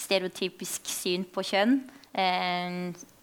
[0.00, 1.82] stereotypisk syn på kjønn.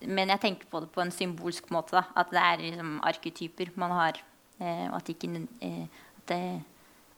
[0.02, 1.98] Eh, men jeg tenker på det på en symbolsk måte.
[1.98, 2.06] Da.
[2.20, 4.22] At det er liksom arketyper man har.
[4.60, 5.30] Eh, og at, ikke,
[5.62, 5.86] eh,
[6.18, 6.42] at det,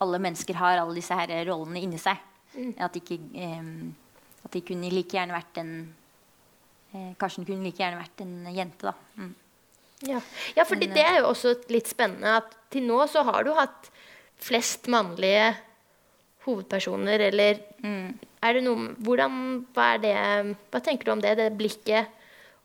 [0.03, 2.19] alle mennesker har alle disse her rollene inni seg.
[2.82, 3.69] At, ikke, eh,
[4.45, 5.73] at de kunne like gjerne vært en
[6.93, 8.95] eh, Karsten kunne like gjerne vært en jente, da.
[9.19, 9.36] Mm.
[10.07, 10.21] Ja,
[10.55, 13.89] ja fordi det er jo også litt spennende at til nå så har du hatt
[14.39, 15.51] flest mannlige
[16.45, 19.34] hovedpersoner, eller er det noe Hvordan
[19.75, 20.13] Hva er det
[20.71, 22.07] Hva tenker du om det, det blikket?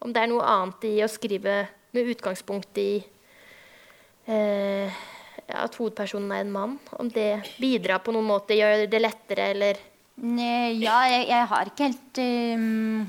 [0.05, 1.57] Om det er noe annet i å skrive
[1.95, 2.91] med utgangspunkt i
[4.29, 5.03] eh,
[5.49, 6.79] at hovedpersonen er en mann?
[7.01, 9.81] Om det bidrar på noen måte, gjør det lettere, eller
[10.15, 13.01] Ne, ja, jeg, jeg har ikke helt um,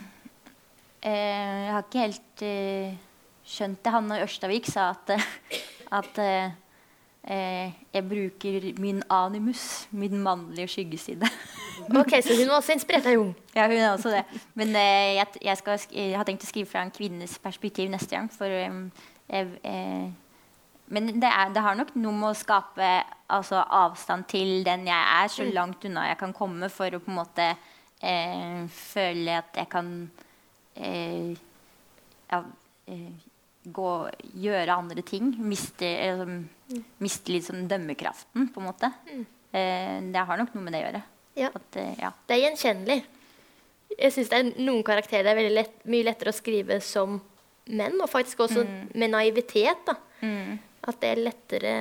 [1.05, 2.95] eh, Jeg har ikke helt uh,
[3.45, 3.93] skjønt det.
[3.93, 5.13] Hanne Ørstavik sa at,
[5.99, 11.29] at uh, jeg bruker min animus, min mannlige skyggeside.
[11.95, 13.31] Ok, så hun var også inspirert av Jung.
[13.55, 14.23] Ja, hun er også det.
[14.53, 18.15] Men eh, jeg, jeg, skal, jeg har tenkt å skrive fra en kvinnes perspektiv neste
[18.15, 18.29] gang.
[18.31, 18.71] For jeg,
[19.29, 20.07] eh,
[20.93, 22.89] men det, er, det har nok noe med å skape
[23.33, 27.11] altså, avstand til den jeg er, så langt unna jeg kan komme, for å på
[27.11, 27.47] en måte
[28.05, 29.89] eh, føle at jeg kan
[30.77, 31.33] eh,
[32.29, 32.43] ja,
[32.91, 33.31] eh,
[33.65, 33.91] gå
[34.45, 35.33] gjøre andre ting.
[35.41, 38.93] Miste, eh, miste litt sånn dømmekraften, på en måte.
[39.55, 41.03] Eh, det har nok noe med det å gjøre.
[41.35, 41.51] Ja.
[41.53, 42.11] At, eh, ja.
[42.27, 42.99] Det er gjenkjennelig.
[43.95, 47.19] Jeg syns det er noen karakterer det er veldig lett, mye lettere å skrive som
[47.65, 49.85] menn, og faktisk også med naivitet.
[49.87, 49.97] da.
[50.85, 51.75] At det er lettere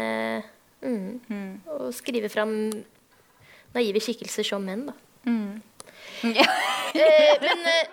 [0.85, 2.55] mm, å skrive fram
[3.75, 4.97] naive skikkelser som menn, da.
[6.25, 6.49] Ja.
[6.95, 7.89] Eh, men eh,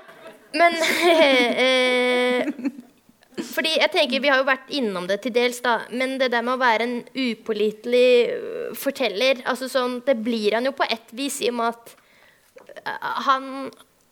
[0.54, 0.74] men
[1.66, 2.48] eh,
[3.40, 6.44] Fordi jeg tenker, Vi har jo vært innom det til dels, da, men det der
[6.44, 11.14] med å være en upålitelig øh, forteller altså sånn, Det blir han jo på ett
[11.16, 11.96] vis i og med at
[12.86, 13.48] øh, han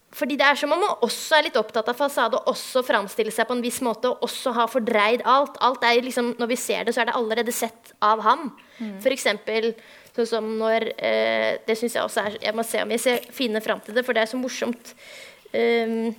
[0.10, 3.30] fordi det er som om man også er litt opptatt av fasade og også framstille
[3.34, 5.60] seg på en viss måte og også ha fordreid alt.
[5.62, 8.48] Alt er liksom, Når vi ser det, så er det allerede sett av ham.
[9.04, 9.76] For eksempel
[10.16, 13.30] sånn som når eh, Det syns jeg også er Jeg må se om jeg ser,
[13.36, 14.96] finner fram til det, for det er så morsomt.
[15.54, 16.16] Um,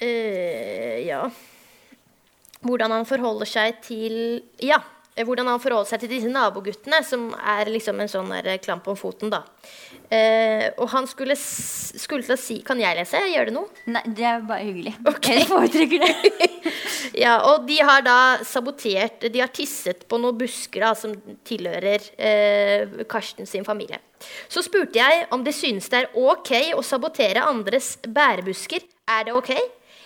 [0.00, 1.24] eh, ja
[2.64, 4.80] Hvordan han forholder seg til Ja.
[5.16, 8.86] eh, hvordan han forholder seg til disse naboguttene, som er liksom en sånn der klamp
[8.90, 9.44] om foten, da.
[10.08, 13.18] Uh, og han skulle, skulle til å si Kan jeg lese?
[13.28, 13.68] Gjør det noe?
[13.92, 14.94] Nei, det er bare hyggelig.
[15.10, 15.28] Ok.
[15.28, 16.48] Jeg foretrekker det.
[17.18, 18.14] Ja, og de har da
[18.46, 21.12] sabotert De har tisset på noen busker da, som
[21.44, 24.00] tilhører uh, Karsten sin familie.
[24.48, 28.88] Så spurte jeg om de synes det er ok å sabotere andres bærebusker.
[29.12, 29.52] Er det ok?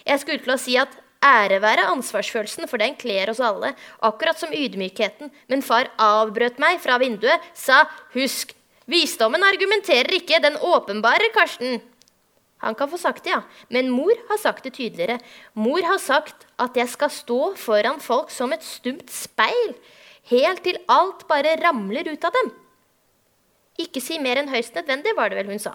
[0.06, 3.72] Jeg skulle til å si at ære være ansvarsfølelsen, for den kler oss alle.
[4.02, 5.30] Akkurat som ydmykheten.
[5.50, 7.84] Men far avbrøt meg fra vinduet, sa
[8.16, 8.56] husk,
[8.90, 11.80] visdommen argumenterer ikke, den åpenbare, Karsten.
[12.62, 13.40] Han kan få sagt det, ja.
[13.74, 15.18] Men mor har sagt det tydeligere.
[15.58, 19.74] Mor har sagt at jeg skal stå foran folk som et stumt speil,
[20.30, 22.52] helt til alt bare ramler ut av dem.
[23.82, 25.74] Ikke si mer enn høyst nødvendig, var det vel hun sa.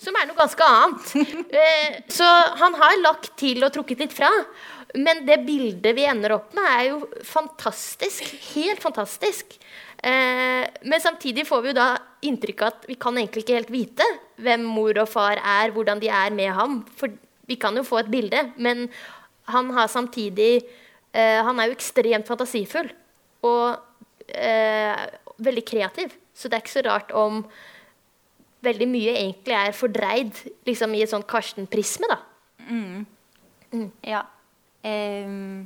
[0.00, 1.10] Som er noe ganske annet.
[1.54, 2.26] Eh, Så
[2.60, 4.30] han har lagt til og trukket litt fra.
[4.94, 8.26] Men det bildet vi ender opp med, er jo fantastisk.
[8.54, 9.56] Helt fantastisk.
[10.02, 11.88] Eh, Men samtidig får vi jo da
[12.24, 14.06] inntrykk av at vi kan egentlig ikke helt vite
[14.40, 16.80] hvem mor og far er, hvordan de er med ham.
[16.96, 17.12] For
[17.48, 18.88] vi kan jo få et bilde, men
[19.52, 20.62] han har samtidig
[21.12, 22.88] eh, Han er jo ekstremt fantasifull
[23.44, 23.76] og
[25.44, 26.14] veldig kreativ.
[26.34, 27.42] Så det er ikke så rart om
[28.64, 32.18] veldig mye egentlig er fordreid liksom i et sånt Karsten-prisme, da.
[34.06, 34.22] Ja.
[34.84, 35.64] Um,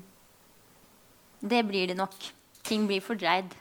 [1.40, 2.14] det blir det nok.
[2.66, 3.52] Ting blir fordreid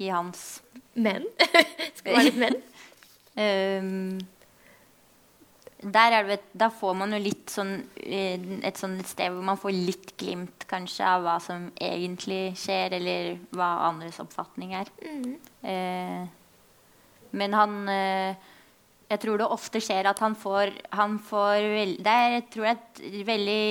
[0.00, 0.60] i hans
[0.94, 1.24] Men.
[1.98, 2.56] Skal være litt men.
[3.40, 4.18] um,
[5.96, 9.44] der, er det, et- da får man jo litt sånn eh, Et sånt sted hvor
[9.46, 14.90] man får litt glimt kanskje av hva som egentlig skjer, eller hva andres oppfatning er.
[15.64, 16.26] Eh,
[17.40, 18.49] men han eh,
[19.10, 21.64] Jeg tror det ofte skjer at han får, han får
[21.98, 23.62] Det er tror jeg, et veldig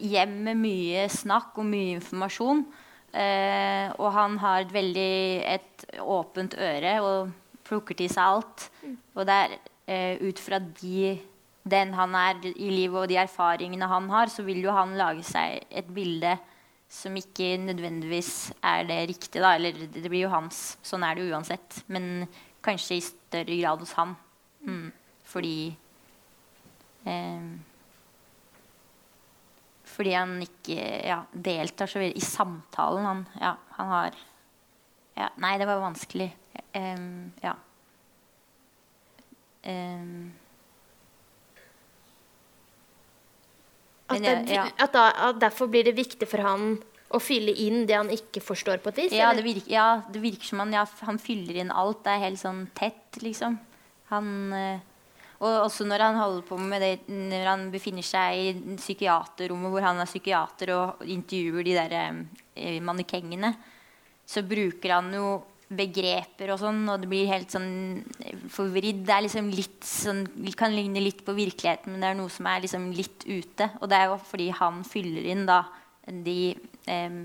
[0.00, 2.64] hjem med mye snakk og mye informasjon.
[3.12, 5.12] Eh, og han har et veldig
[5.52, 7.30] et åpent øre og
[7.66, 8.66] plukker til seg alt.
[9.14, 11.14] Og det er eh, ut fra de,
[11.64, 15.24] den han er i livet og de erfaringene han har, så vil jo han lage
[15.28, 16.38] seg et bilde
[16.88, 19.42] som ikke nødvendigvis er det riktige.
[19.42, 19.56] Da.
[19.56, 20.78] Eller det det blir jo hans.
[20.86, 21.82] Sånn er det jo uansett.
[21.92, 22.28] Men
[22.64, 24.16] kanskje i større grad hos han.
[24.66, 24.92] Mm.
[25.26, 25.58] Fordi
[27.06, 27.50] eh,
[29.86, 33.06] Fordi han ikke ja, deltar så veldig i samtalen.
[33.06, 34.18] Han, ja, han har
[35.16, 36.28] ja, Nei, det var vanskelig.
[36.76, 37.54] Em, ja.
[39.62, 40.34] Em,
[44.06, 44.68] At, det, ja.
[44.78, 46.76] at, da, at derfor blir det viktig for han
[47.10, 49.14] å fylle inn det han ikke forstår, på et vis?
[49.18, 52.04] Ja, det virker, ja, det virker som han, ja, han fyller inn alt.
[52.04, 53.58] Det er helt sånn tett, liksom.
[54.12, 54.84] Han eh,
[55.44, 59.84] Og også når han holder på med det Når han befinner seg i psykiaterrommet hvor
[59.84, 63.52] han er psykiater og intervjuer de der eh, mannekengene,
[64.26, 65.36] så bruker han jo
[65.66, 68.04] begreper og sånn, og det blir helt sånn
[68.54, 69.00] forvridd.
[69.06, 70.20] Det er liksom litt sånn
[70.58, 73.70] Kan ligne litt på virkeligheten, men det er noe som er liksom litt ute.
[73.80, 75.64] Og det er jo fordi han fyller inn da
[76.06, 76.54] de
[76.86, 77.16] eh,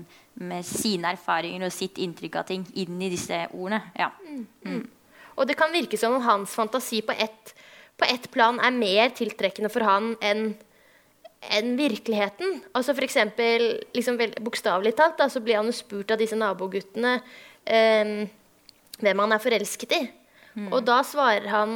[0.42, 3.82] med sine erfaringer og sitt inntrykk av ting inn i disse ordene.
[3.98, 4.10] Ja.
[5.36, 7.54] Og det kan virke som om hans fantasi på ett
[8.00, 10.54] på ett plan er mer tiltrekkende for han enn
[11.52, 12.60] enn virkeligheten.
[12.74, 16.36] Altså for eksempel, liksom vel- Bokstavelig talt da, så blir han jo spurt av disse
[16.38, 17.16] naboguttene
[17.66, 18.12] eh,
[19.02, 20.02] hvem han er forelsket i.
[20.70, 21.74] Og da svarer han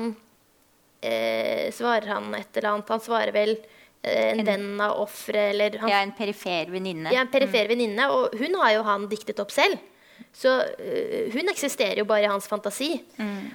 [1.03, 2.89] eh, svarer han et eller annet.
[2.95, 3.57] Han svarer vel
[4.03, 7.13] eh, en venn av offeret, eller han Jeg er en perifer venninne.
[7.13, 9.79] ja, en perifer venninne, og hun har jo han diktet opp selv.
[10.37, 12.91] Så øh, hun eksisterer jo bare i hans fantasi.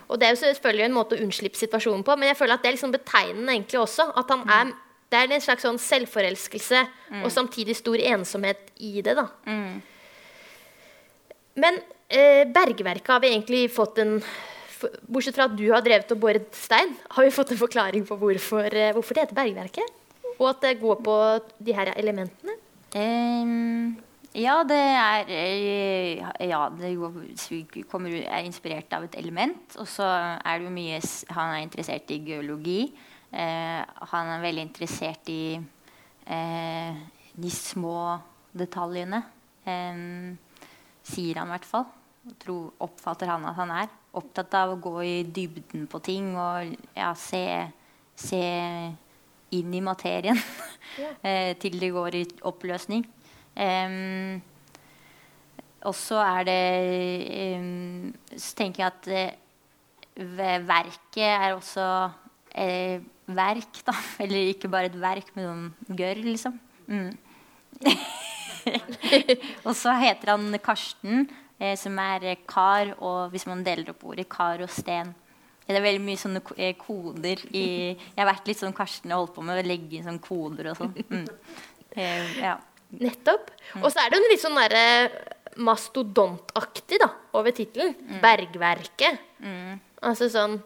[0.07, 2.63] Og det er jo selvfølgelig en måte å unnslippe situasjonen på, men jeg føler at
[2.63, 4.07] det er liksom betegnende egentlig også.
[4.17, 4.73] At han er
[5.11, 6.82] Det er en slags sånn selvforelskelse
[7.19, 9.25] og samtidig stor ensomhet i det, da.
[11.59, 14.21] Men eh, bergverket har vi egentlig fått en
[14.82, 18.15] Bortsett fra at du har drevet og boret stein, har vi fått en forklaring på
[18.17, 19.91] hvorfor, eh, hvorfor det heter bergverket?
[20.39, 21.17] Og at det går på
[21.61, 22.55] de her elementene?
[22.97, 23.99] Ehm,
[24.38, 26.93] ja, det er eh, Ja, det
[27.91, 29.75] kommer, er inspirert av et element.
[29.82, 30.99] Og så er det jo mye
[31.36, 32.82] Han er interessert i geologi.
[33.32, 37.01] Eh, han er veldig interessert i eh,
[37.36, 38.19] de små
[38.55, 39.23] detaljene.
[39.65, 40.03] Eh,
[41.03, 41.89] sier han i hvert fall.
[42.39, 43.93] Tro, oppfatter han at han er.
[44.15, 47.45] Opptatt av å gå i dybden på ting og ja, se,
[48.15, 48.43] se
[49.55, 50.38] inn i materien
[51.27, 53.03] eh, til det går i oppløsning.
[53.59, 54.41] Em,
[55.81, 59.39] og så er det um, Så tenker jeg at
[60.21, 63.03] uh, verket er også uh,
[63.35, 63.95] verk, da.
[64.23, 66.59] Eller ikke bare et verk, men noen gørr, liksom.
[66.87, 67.11] Mm.
[69.67, 71.25] og så heter han Karsten,
[71.59, 75.13] eh, som er kar, og hvis man deler opp ordet kar og sten.
[75.71, 79.21] Det er veldig mye sånne eh, koder i Jeg har vært litt sånn Karsten og
[79.21, 80.97] holdt på med å legge inn sånne koder og sånn.
[81.11, 81.29] Mm.
[81.91, 82.53] Eh, ja.
[82.99, 83.51] Nettopp.
[83.81, 84.85] Og så er det en litt sånn derre
[85.61, 87.95] mastodontaktig da, over tittelen.
[88.23, 89.19] Bergverket.
[90.01, 90.57] Altså sånn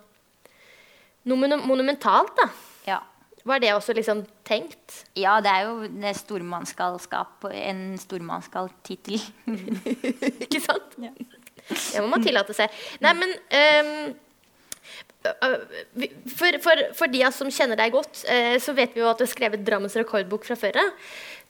[1.26, 2.50] noe monumentalt, da.
[2.86, 3.00] ja.
[3.46, 5.04] Var det også liksom tenkt?
[5.22, 7.46] Ja, det er jo det stormannsgalskap.
[7.54, 9.20] En stormannsgal-tittel.
[10.46, 10.96] Ikke sant?
[10.98, 12.74] Det må man tillate seg.
[13.06, 14.16] Nei, men vi-
[16.36, 19.26] for, for, for de som kjenner deg godt, eh, så vet vi jo at du
[19.26, 20.94] har skrevet Drammens rekordbok fra før av.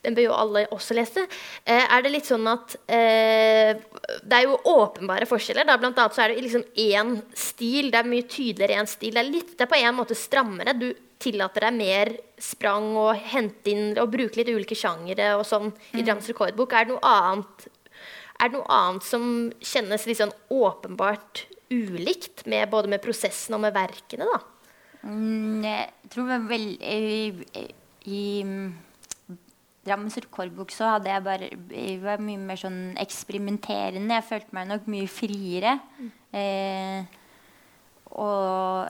[0.06, 1.24] Den bør jo alle også lese.
[1.64, 3.78] Eh, er det litt sånn at eh,
[4.22, 5.66] Det er jo åpenbare forskjeller.
[5.66, 5.78] Da.
[5.80, 7.90] Blant annet så er det liksom én stil.
[7.90, 9.16] Det er mye tydeligere én stil.
[9.16, 10.76] Det er, litt, det er på en måte strammere.
[10.78, 10.90] Du
[11.22, 12.12] tillater deg mer
[12.42, 16.76] sprang og hente inn og bruke litt ulike sjangere og sånn i Drammens rekordbok.
[16.76, 17.70] Er det noe annet
[18.36, 19.28] er det noe annet som
[19.64, 24.40] kjennes litt sånn åpenbart ulikt, med, både med prosessen og med verkene, da?
[25.06, 27.68] Mm, Jeg tror vel vel I,
[28.10, 28.74] i mm,
[29.86, 34.16] Drammens rekordbok så hadde jeg bare jeg var mye mer sånn eksperimenterende.
[34.18, 35.76] Jeg følte meg nok mye friere.
[36.34, 37.04] Eh,
[38.18, 38.88] og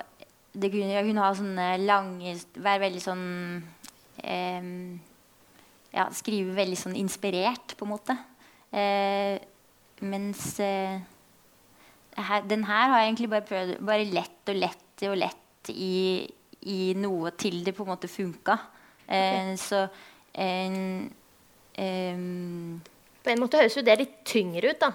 [0.57, 2.33] det kunne, jeg kunne ha sånne lange
[2.65, 3.27] Være veldig sånn
[4.25, 4.71] eh,
[5.93, 8.17] Ja, skrive veldig sånn inspirert, på en måte.
[8.73, 9.37] Eh,
[10.01, 10.97] mens eh,
[12.17, 16.27] her, den her har jeg egentlig bare prøvd bare lett og lett og lett i,
[16.67, 18.59] i noe til det på en måte funka.
[19.07, 19.83] Eh, Så
[20.35, 20.79] eh,
[21.79, 22.81] em,
[23.23, 24.93] På en måte høres jo det litt tyngre ut, da.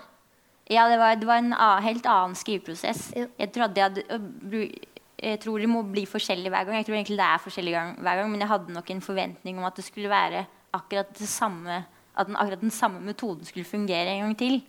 [0.72, 3.12] Ja, det var, det var en a, helt annen skriveprosess.
[3.18, 3.28] Ja.
[3.40, 4.62] Jeg, trodde jeg, hadde,
[5.20, 6.78] jeg tror det må bli forskjellig hver gang.
[6.80, 9.60] Jeg tror egentlig det er forskjellig gang, hver gang, Men jeg hadde nok en forventning
[9.60, 13.68] om at det skulle være akkurat det samme at den, akkurat den samme metoden skulle
[13.68, 14.62] fungere en gang til.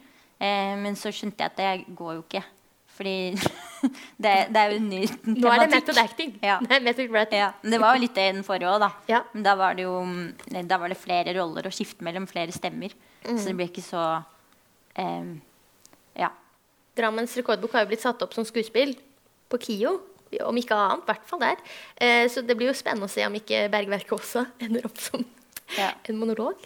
[0.42, 2.42] Eh, men så skjønte jeg at det går jo ikke.
[2.92, 3.12] Fordi
[4.24, 5.38] det, det er jo en ny tematikk.
[5.40, 6.32] Nå er det method acting.
[6.50, 6.56] Ja.
[6.60, 7.16] Det method.
[7.32, 8.90] Ja, det var jo litt det i den forrige òg, da.
[9.08, 9.22] Ja.
[9.32, 9.94] Men da var det jo
[10.68, 12.92] Da var det flere roller å skifte mellom, flere stemmer.
[13.22, 13.44] Så Mm.
[13.46, 14.02] det ble ikke så
[14.98, 15.32] eh,
[16.18, 16.28] Ja.
[16.98, 18.96] Drammens rekordbok har jo blitt satt opp som skuespill
[19.48, 19.94] på KIO.
[20.42, 21.56] Om ikke annet, i hvert fall der.
[22.00, 25.24] Eh, så det blir jo spennende å se om ikke Bergverket også ender opp som
[25.78, 25.90] Ja.
[26.08, 26.56] en monolog.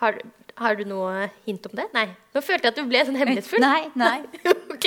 [0.00, 1.86] Har, du- har du noe hint om det?
[1.94, 2.06] Nei.
[2.34, 3.62] Nå følte jeg at du ble sånn hemmelighetsfull.
[3.62, 4.18] Nei, nei.
[4.74, 4.86] ok.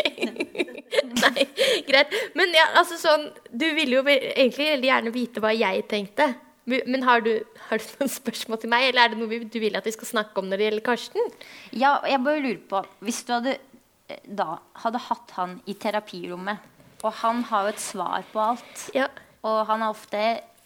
[1.22, 1.46] Nei,
[1.88, 2.16] greit.
[2.38, 6.32] Men ja, altså sånn Du ville jo egentlig veldig gjerne vite hva jeg tenkte.
[6.70, 7.32] Men har du,
[7.68, 10.12] har du noen spørsmål til meg, eller er det noe du vil at vi skal
[10.12, 11.32] snakke om når det gjelder Karsten?
[11.74, 16.70] Ja, jeg bare lurer på Hvis du hadde eh, da hadde hatt han i terapirommet,
[17.02, 19.10] og han har jo et svar på alt Ja.
[19.42, 20.20] Og han har ofte,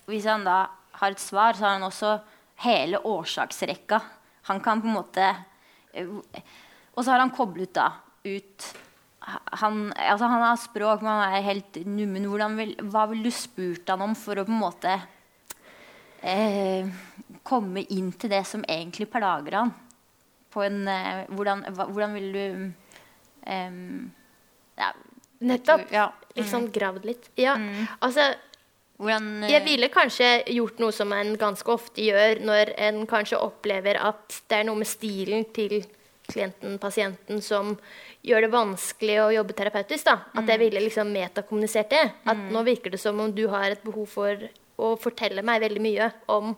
[0.10, 0.66] hvis han da
[1.00, 2.18] har et svar, så har han også
[2.66, 4.02] hele årsaksrekka.
[4.50, 5.30] Han kan på en måte
[5.94, 6.10] eh,
[6.94, 7.92] Og så har han koblet da
[8.26, 8.74] ut
[9.26, 12.28] han, altså han har språk, men han er helt nummen.
[12.60, 14.92] Vil, hva ville du spurt han om for å på en måte
[16.22, 16.86] eh,
[17.46, 19.74] komme inn til det som egentlig plager han?
[20.54, 22.46] På en, eh, hvordan, hva, hvordan vil du
[23.50, 23.82] eh,
[24.78, 24.92] ja,
[25.46, 25.90] Nettopp.
[25.92, 26.10] Ja.
[26.36, 27.30] Liksom gravd litt.
[27.40, 27.58] Ja.
[28.06, 28.30] Altså,
[29.02, 29.50] hvordan, uh...
[29.52, 34.42] jeg ville kanskje gjort noe som en ganske ofte gjør når en kanskje opplever at
[34.50, 35.82] det er noe med stilen til
[36.26, 37.76] klienten, pasienten, som
[38.26, 40.08] gjør det vanskelig å jobbe terapeutisk.
[40.08, 40.16] da.
[40.34, 42.06] At jeg ville liksom metakommunisert det.
[42.26, 44.48] At nå virker det som om du har et behov for
[44.82, 46.56] å fortelle meg veldig mye om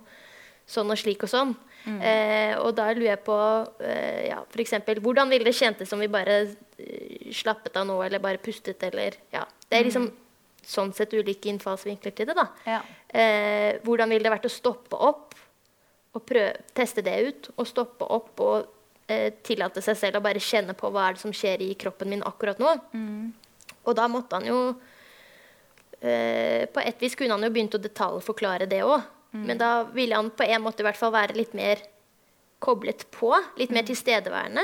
[0.67, 1.51] sånn og slik og sånn.
[1.87, 3.35] Eh, og da lurer jeg på
[3.79, 4.73] eh, ja, f.eks.
[4.99, 9.15] hvordan ville det kjentes om vi bare eh, slappet av nå, eller bare pustet, eller
[9.31, 9.45] ja.
[9.67, 10.09] Det er liksom
[10.67, 12.47] sånn sett ulike innfallsvinkler til det, da.
[12.67, 12.81] Ja.
[13.07, 15.37] Eh, hvordan ville det vært å stoppe opp
[16.17, 17.49] og prøve, teste det ut?
[17.55, 18.67] Og stoppe opp og
[19.07, 22.11] eh, tillate seg selv å bare kjenne på hva er det som skjer i kroppen
[22.11, 22.75] min akkurat nå.
[23.87, 24.57] Og da måtte han jo
[26.01, 29.13] eh, På et vis kunne han jo begynt å detaljforklare det òg.
[29.37, 31.81] Men da ville han på en måte i hvert fall være litt mer
[32.63, 33.29] koblet på.
[33.59, 34.63] Litt mer tilstedeværende.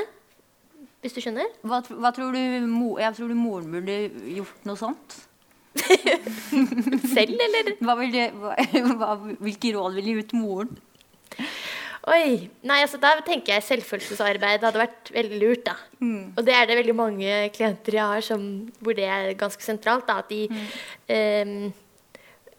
[1.04, 1.50] Hvis du skjønner?
[1.62, 3.96] Hva, hva tror du Jeg tror du moren burde
[4.34, 5.16] gjort noe sånt?
[7.14, 7.72] Selv, eller?
[7.82, 9.14] Hva vil du, hva,
[9.44, 10.74] hvilke råd vil du gitt moren?
[12.04, 12.50] Oi.
[12.68, 15.74] Nei, altså da tenker jeg selvfølelsesarbeid hadde vært veldig lurt, da.
[16.36, 18.42] Og det er det veldig mange klienter jeg har som,
[18.84, 20.04] hvor det er ganske sentralt.
[20.10, 20.42] da, At de
[21.08, 21.70] ehm,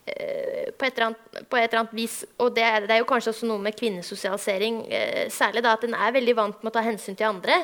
[0.10, 3.04] eh, på, et eller annet, på et eller annet vis Og det er, det er
[3.04, 6.74] jo kanskje også noe med kvinnesosialisering, eh, særlig da at en er veldig vant med
[6.74, 7.62] å ta hensyn til andre.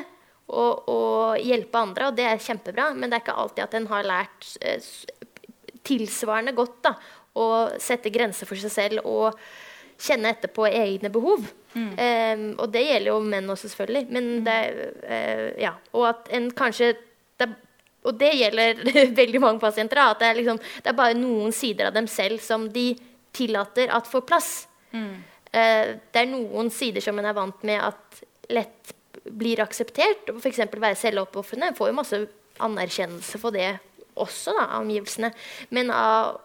[0.51, 3.85] Og, og hjelpe andre, og det er kjempebra, men det er ikke alltid at en
[3.87, 4.47] har lært
[4.83, 5.05] s-
[5.87, 6.95] tilsvarende godt da,
[7.37, 7.47] å
[7.81, 9.37] sette grenser for seg selv og
[10.01, 11.45] kjenne etter på egne behov.
[11.75, 14.07] Eh, og det gjelder jo menn også, selvfølgelig.
[14.11, 14.57] Men det,
[15.05, 15.75] uh, ja.
[15.95, 16.93] Og at en kanskje
[17.39, 17.47] det,
[18.03, 18.81] Og det gjelder
[19.21, 19.99] veldig mange pasienter.
[20.01, 22.89] Da, at det er, liksom, det er bare noen sider av dem selv som de
[23.31, 24.49] tillater at får plass.
[25.51, 28.21] Eh, det er noen sider som en er vant med at
[28.51, 28.93] lett
[29.29, 30.31] blir akseptert.
[30.33, 30.63] F.eks.
[30.73, 31.75] være selvoppofrende.
[31.77, 32.21] Får jo masse
[32.61, 33.69] anerkjennelse for det
[34.19, 35.31] også, da, av omgivelsene.
[35.75, 36.41] Men av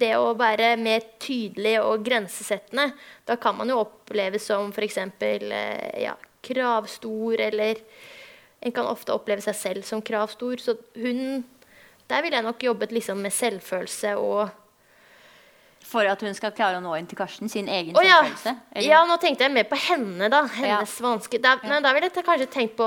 [0.00, 2.90] det å være mer tydelig og grensesettende,
[3.28, 4.98] da kan man jo oppleves som f.eks.
[5.20, 6.16] Eh, ja,
[6.46, 7.82] kravstor, eller
[8.60, 10.60] en kan ofte oppleve seg selv som kravstor.
[10.60, 11.44] Så hun
[12.10, 14.48] Der ville jeg nok jobbet liksom med selvfølelse og
[15.86, 18.18] For at hun skal klare å nå inn til Karsten, sin egen oh, ja.
[18.20, 18.54] selvfølelse?
[18.72, 18.88] eller?
[18.88, 20.44] ja, nå tenkte jeg mer på henne, da.
[20.54, 21.38] Hennes vanske.
[21.42, 22.86] Da, nei, da ville jeg kanskje tenkt på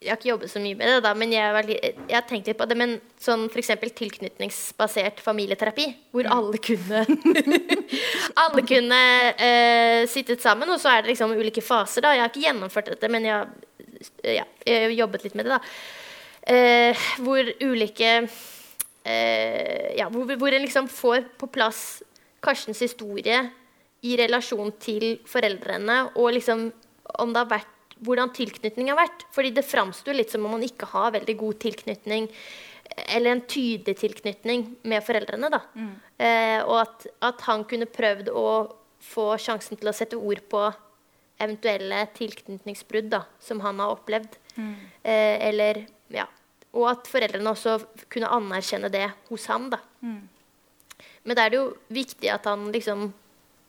[0.00, 1.74] Jeg har ikke jobbet så mye med det, da, men jeg, veldig,
[2.08, 2.76] jeg har tenkt litt på det.
[2.80, 3.68] Men sånn f.eks.
[3.98, 5.84] tilknytningsbasert familieterapi,
[6.14, 6.32] hvor Mm.
[6.38, 7.02] alle kunne
[8.44, 9.00] Alle kunne
[9.36, 12.00] eh, sittet sammen, og så er det liksom ulike faser.
[12.06, 13.48] da Jeg har ikke gjennomført dette, men jeg,
[14.24, 15.58] ja, jeg har jobbet litt med det.
[15.58, 18.12] da eh, Hvor ulike
[19.04, 22.02] eh, Ja, hvor, hvor en liksom får på plass
[22.40, 23.42] Karstens historie
[24.00, 26.70] i relasjon til foreldrene, og liksom
[27.20, 27.74] om det har vært
[28.04, 29.24] hvordan tilknytning har vært.
[29.34, 32.28] Fordi det framstår litt som om man ikke har veldig god tilknytning,
[33.06, 35.50] eller en tydelig tilknytning med foreldrene.
[35.52, 35.60] da.
[36.18, 38.46] Eh, og at, at han kunne prøvd å
[39.00, 40.64] få sjansen til å sette ord på
[41.40, 44.36] eventuelle tilknytningsbrudd da, som han har opplevd.
[45.02, 46.26] Eh, eller, ja.
[46.76, 47.78] Og at foreldrene også
[48.12, 49.70] kunne anerkjenne det hos ham.
[49.72, 49.80] da.
[51.24, 53.10] Men da er det jo viktig at han liksom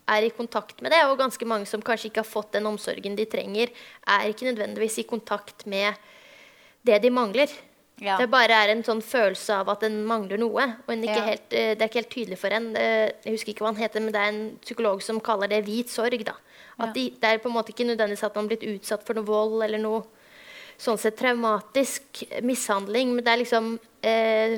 [0.08, 1.02] er i kontakt med det.
[1.08, 3.68] Og ganske mange som kanskje ikke har fått den omsorgen de trenger,
[4.06, 5.94] er ikke nødvendigvis i kontakt med
[6.84, 7.48] det de mangler.
[8.02, 8.16] Ja.
[8.18, 10.64] Det bare er en sånn følelse av at en mangler noe.
[10.86, 11.24] Og en ikke Ja.
[11.28, 12.76] helt, eh, det er ikke helt tydelig for en.
[12.76, 15.64] Eh, Jeg husker ikke hva han heter, men det er en psykolog som kaller det
[15.64, 16.24] hvit sorg.
[16.24, 16.32] da.
[16.80, 16.92] At Ja.
[16.92, 19.24] de, det er på en måte ikke nødvendigvis at man har blitt utsatt for noe
[19.24, 20.02] vold eller noe
[20.82, 23.68] sånn sett traumatisk mishandling, men det er liksom
[24.02, 24.56] eh,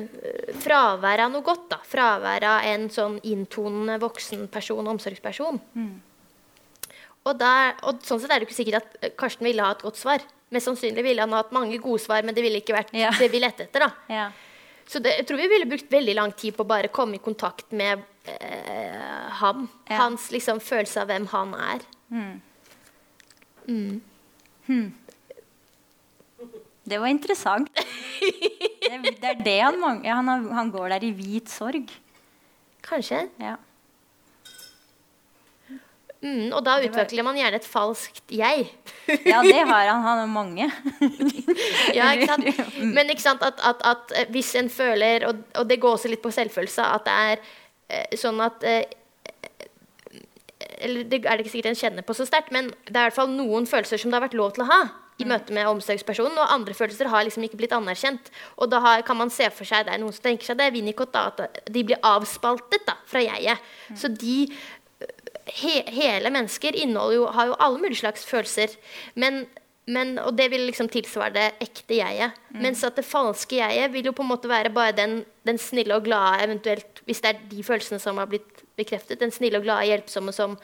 [0.63, 1.67] fravær av noe godt.
[1.69, 1.77] da.
[1.85, 5.59] Fravær av en sånn inntonende voksenperson, omsorgsperson.
[7.25, 9.97] Og, der, og sånn sett er det ikke sikkert at Karsten ville ha et godt
[10.01, 10.25] svar.
[10.53, 13.09] Mest sannsynlig ville han ha hatt mange gode svar, men det ville ikke vært Ja.
[13.17, 13.85] det vi lette etter.
[13.87, 13.91] da.
[14.13, 14.27] Ja.
[14.85, 17.23] Så det, jeg tror vi ville brukt veldig lang tid på å bare komme i
[17.25, 19.63] kontakt med eh, ham.
[19.89, 19.97] Ja.
[20.03, 21.87] Hans liksom, følelse av hvem han er.
[26.85, 27.69] Det var interessant.
[28.85, 30.13] Det, det er det han mangler.
[30.13, 31.89] Han, han går der i hvit sorg.
[32.85, 33.23] Kanskje.
[33.41, 33.55] Ja.
[36.21, 38.67] Mm, og da Det var- utvikler man gjerne et falskt jeg.
[39.25, 40.01] ja, det har han.
[40.05, 40.71] Han har mange.
[41.97, 42.77] Ja, ikke sant?
[42.93, 46.09] Men ikke sant, at, at, at eh, hvis en føler, og, og det går også
[46.11, 47.43] litt på selvfølelse, at det er
[47.89, 48.83] eh, sånn at eh,
[50.81, 53.09] Eller det er det ikke sikkert en kjenner på så sterkt, men det er i
[53.09, 54.81] hvert fall noen følelser som det har vært lov til å ha
[55.21, 58.31] i møte med omsorgspersonen, og andre følelser har liksom ikke blitt anerkjent.
[58.59, 60.71] Og da har, kan man se for seg, det er noen som tenker seg det,
[60.75, 63.69] Winnicott, da, at de blir avspaltet da, fra jeget.
[63.95, 64.49] Så de
[65.45, 68.75] he, hele mennesker jo, har jo alle mulige slags følelser.
[69.15, 69.45] Men,
[69.87, 72.35] men, og det vil liksom tilsvare det ekte jeget.
[72.51, 75.95] Mens at det falske jeget vil jo på en måte være bare den, den snille
[75.95, 79.19] og glade, eventuelt hvis det er de følelsene som har blitt bekreftet.
[79.21, 80.57] Den snille og glade, hjelpsomme som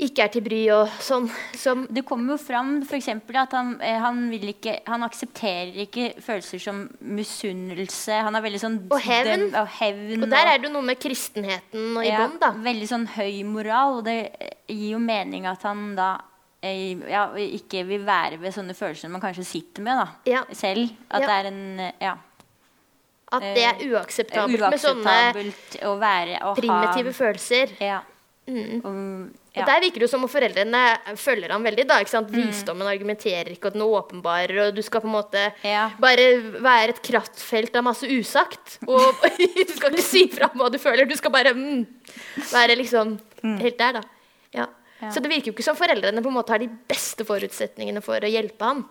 [0.00, 1.26] ikke er til bry og sånn.
[1.60, 6.06] Som Det kommer jo fram eksempel at han, eh, han, vil ikke, han aksepterer ikke
[6.24, 8.16] følelser som misunnelse.
[8.24, 9.28] Han er veldig sånn Og hevn.
[9.50, 12.40] døm- og hevn Og der er det jo noe med kristenheten og i ja, bånd,
[12.40, 12.52] da.
[12.52, 13.98] Veldig sånn høy moral.
[14.00, 16.10] Og det eh, gir jo mening at han da
[16.62, 20.44] eh, ja, ikke vil være ved sånne følelser man kanskje sitter med da, Ja.
[20.52, 20.90] selv.
[21.10, 22.16] At det er en ja,
[23.32, 27.76] At det er uakseptabelt, uakseptabelt med sånne å være å primitive ha, følelser.
[27.80, 28.00] Ja.
[28.50, 28.80] Mm.
[28.84, 29.66] Um, Og.
[29.66, 30.80] Der virker det jo som om foreldrene
[31.18, 31.84] følger ham veldig.
[31.88, 32.30] da, ikke sant?
[32.34, 35.88] Visdommen argumenterer ikke, og den åpenbarer, og du skal på en måte Ja.
[36.02, 36.26] bare
[36.62, 38.78] være et kraftfelt av masse usagt.
[38.86, 39.24] Og
[39.68, 41.82] du skal ikke si fra om hva du føler, du skal bare mm,
[42.52, 44.04] være liksom helt der, da.
[44.54, 44.66] Ja.
[45.00, 45.10] Ja.
[45.10, 48.20] Så det virker jo ikke som foreldrene på en måte har de beste forutsetningene for
[48.20, 48.82] å hjelpe ham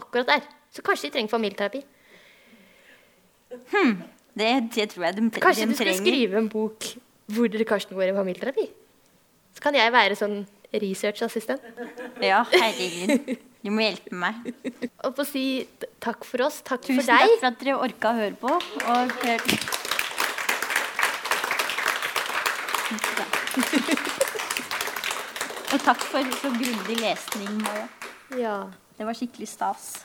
[0.00, 0.46] akkurat der.
[0.74, 1.82] Så kanskje de trenger familieterapi.
[4.34, 6.88] Det, det tror jeg de, de Kanskje du skal skrive en bok
[7.30, 8.64] hvor dere Karsten går i familieterapi?
[9.54, 10.40] Så kan jeg være sånn
[10.74, 11.62] researchassistent.
[12.22, 13.36] Ja, herregud.
[13.64, 14.34] Du må hjelpe meg.
[15.06, 15.44] Og få si
[16.04, 16.58] takk for oss.
[16.66, 17.30] Takk Tusen for deg.
[17.30, 18.50] Tusen takk for at dere orka å høre på.
[18.92, 19.72] Og hør-
[25.74, 27.62] Og takk for så grundig lesning,
[28.38, 28.56] Ja.
[28.96, 30.04] Det var skikkelig stas.